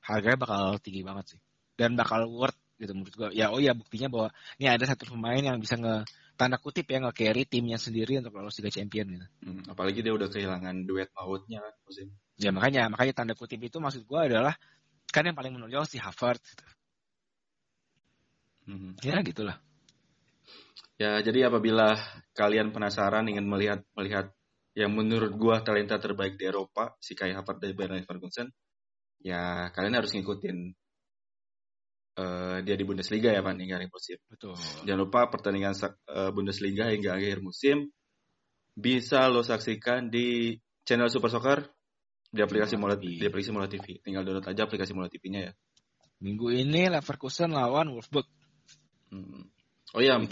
[0.06, 1.40] harganya bakal tinggi banget sih.
[1.78, 3.28] Dan bakal worth gitu menurut gua.
[3.34, 4.28] Ya oh ya buktinya bahwa
[4.59, 6.06] ini ada satu pemain yang bisa nge
[6.38, 9.26] tanda kutip ya nge-carry timnya sendiri untuk lolos Liga Champion gitu.
[9.42, 12.14] Hmm, apalagi dia udah kehilangan duet mautnya kan musim.
[12.39, 14.55] Ya makanya makanya tanda kutip itu maksud gue adalah
[15.11, 16.39] kan yang paling menonjol si Harvard.
[16.39, 16.64] Gitu.
[18.68, 18.93] Hmm.
[19.01, 19.57] Ya gitulah.
[21.01, 21.97] Ya jadi apabila
[22.34, 24.34] kalian penasaran ingin melihat melihat
[24.76, 28.47] yang menurut gua talenta terbaik di Eropa si Kai Havertz dari Bayern Leverkusen,
[29.22, 30.57] ya kalian harus ngikutin
[32.18, 34.18] uh, dia di Bundesliga ya Pak hingga akhir musim.
[34.26, 34.55] Betul.
[34.86, 37.91] Jangan lupa pertandingan uh, Bundesliga hingga akhir musim
[38.78, 40.55] bisa lo saksikan di
[40.86, 41.77] channel Super Soccer
[42.28, 44.00] di aplikasi Mola di aplikasi Mola TV.
[44.04, 45.52] Tinggal download aja aplikasi Mola TV-nya ya.
[46.20, 48.26] Minggu ini Leverkusen lawan Wolfsburg.
[49.08, 49.48] Hmm.
[49.96, 50.28] Oh iya, mid,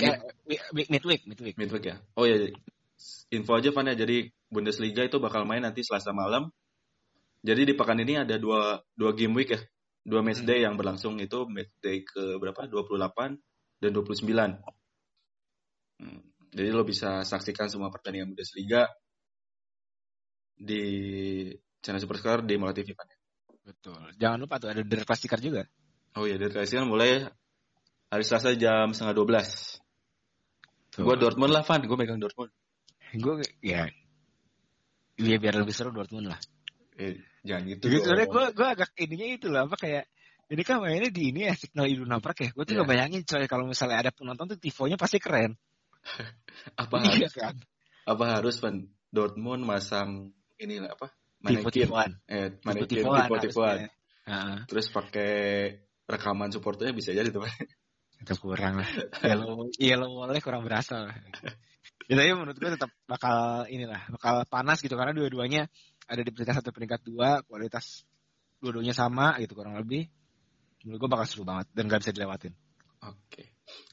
[0.93, 1.57] midweek, midweek.
[1.57, 1.97] Midweek ya.
[2.13, 2.53] Oh iya,
[3.33, 3.97] info aja Van ya.
[3.97, 6.53] Jadi Bundesliga itu bakal main nanti Selasa malam.
[7.41, 9.61] Jadi di pekan ini ada dua dua game week ya
[10.07, 13.43] dua match day yang berlangsung itu match day ke berapa 28
[13.83, 14.23] dan 29
[15.99, 16.21] hmm.
[16.55, 18.87] jadi lo bisa saksikan semua pertandingan Bundesliga
[20.55, 21.51] di
[21.87, 23.07] channel Super Score di Mola TV kan
[23.63, 25.63] betul jangan lupa tuh ada Der Klassiker juga
[26.19, 27.23] oh iya Der Klassiker mulai
[28.11, 32.51] hari Selasa jam setengah 12 gue Dortmund lah Van gue megang Dortmund
[33.15, 33.87] gue ya
[35.17, 36.41] Iya biar lebih seru Dortmund lah.
[37.01, 37.89] Eh, jangan gitu.
[37.89, 40.05] Gitu sebenarnya gue gue agak ininya itu lah apa kayak
[40.47, 42.51] ini kan mainnya di ini ya signal Iduna Park ya.
[42.53, 42.85] Gue tuh yeah.
[42.85, 45.57] gak bayangin coy kalau misalnya ada penonton tuh tifonya pasti keren.
[46.83, 47.57] apa iya, harus kan?
[48.07, 51.09] Apa harus pan Dortmund masang ini lah apa?
[51.47, 52.11] Manekin.
[52.27, 53.89] Eh, manekin tipe-tipean.
[54.27, 54.59] Uh.
[54.67, 55.33] Terus pakai
[56.07, 57.47] rekaman supporternya bisa jadi tuh.
[58.19, 58.91] Itu kurang lah.
[59.27, 61.07] Yellow, yellow boleh kurang berasa.
[62.07, 65.67] ya tapi menurut gue tetap bakal inilah bakal panas gitu karena dua-duanya
[66.07, 68.07] ada di peringkat satu peringkat dua kualitas
[68.63, 70.07] dua-duanya sama gitu kurang lebih
[70.87, 72.55] menurut gue bakal seru banget dan gak bisa dilewatin
[73.03, 73.43] oke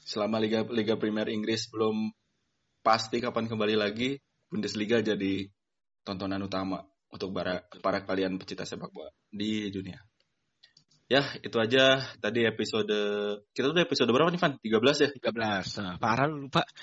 [0.06, 2.14] selama liga liga Premier Inggris belum
[2.86, 4.14] pasti kapan kembali lagi
[4.46, 5.50] Bundesliga jadi
[6.06, 10.02] tontonan utama untuk para para kalian pecinta sepak bola di dunia.
[11.06, 12.98] Ya itu aja tadi episode
[13.54, 14.58] kita udah episode berapa nih Van?
[14.58, 15.08] 13 ya?
[15.14, 16.66] 13 nah, parah lu lupa.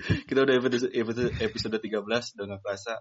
[0.00, 2.96] Kita udah episode episode episode 13 dengan kerasa.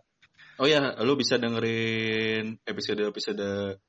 [0.59, 3.79] Oh ya, lu bisa dengerin episode-episode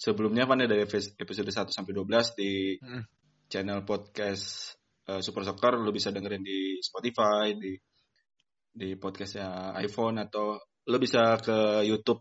[0.00, 3.04] sebelumnya kan dari episode 1 sampai 12 di hmm.
[3.52, 4.72] channel podcast
[5.12, 5.76] uh, Super Soccer.
[5.76, 7.76] Lu bisa dengerin di Spotify, di
[8.74, 12.20] di podcastnya iPhone atau lu bisa ke YouTube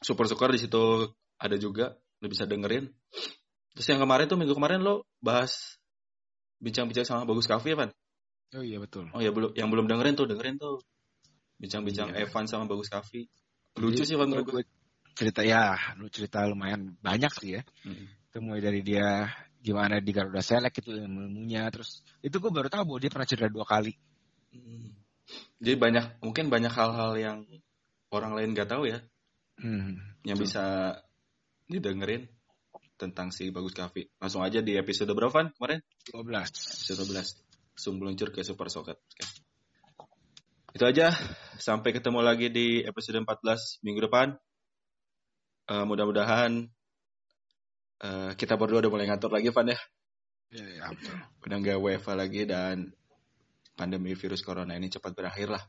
[0.00, 1.10] Super Soccer di situ
[1.40, 2.88] ada juga lu bisa dengerin.
[3.74, 5.78] Terus yang kemarin tuh minggu kemarin lo bahas
[6.62, 7.90] bincang-bincang sama Bagus Kafe ya?
[8.54, 9.10] Oh iya betul.
[9.10, 10.78] Oh ya belum yang belum dengerin tuh dengerin tuh
[11.58, 12.26] bincang-bincang iya.
[12.26, 13.26] Evan sama Bagus Kavi
[13.78, 14.62] lucu sih Van gue
[15.14, 18.30] cerita ya lu cerita lumayan banyak sih ya hmm.
[18.30, 19.30] itu mulai dari dia
[19.64, 23.50] gimana di Garuda Select itu ilmunya terus itu gue baru tahu bahwa dia pernah cedera
[23.50, 23.94] dua kali
[24.54, 25.03] hmm.
[25.60, 27.38] Jadi banyak mungkin banyak hal-hal yang
[28.12, 29.00] orang lain gak tahu ya
[29.60, 30.22] hmm.
[30.28, 30.96] yang bisa
[31.68, 32.28] didengerin
[32.94, 35.80] tentang si Bagus Kavi langsung aja di episode berapa Van kemarin
[36.12, 39.44] 12 episode 12 langsung meluncur ke Super Socket okay.
[40.74, 41.14] Itu aja.
[41.54, 44.34] Sampai ketemu lagi di episode 14 minggu depan.
[45.70, 46.66] Uh, mudah-mudahan
[48.02, 49.78] uh, kita berdua udah mulai ngatur lagi, Van ya.
[50.50, 51.14] Ya, betul.
[51.46, 52.90] Udah nggak WFA lagi dan
[53.74, 55.64] pandemi virus corona ini cepat berakhir lah.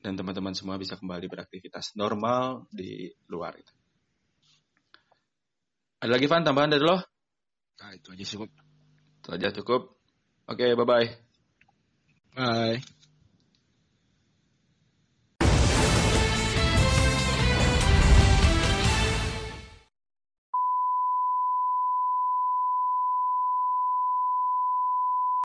[0.00, 3.74] Dan teman-teman semua bisa kembali beraktivitas normal di luar itu.
[6.00, 6.96] Ada lagi Van tambahan dari lo?
[7.84, 8.50] Nah, itu aja cukup.
[9.20, 9.82] Itu aja cukup.
[10.48, 11.08] Oke, okay, bye-bye.
[12.32, 12.99] Bye.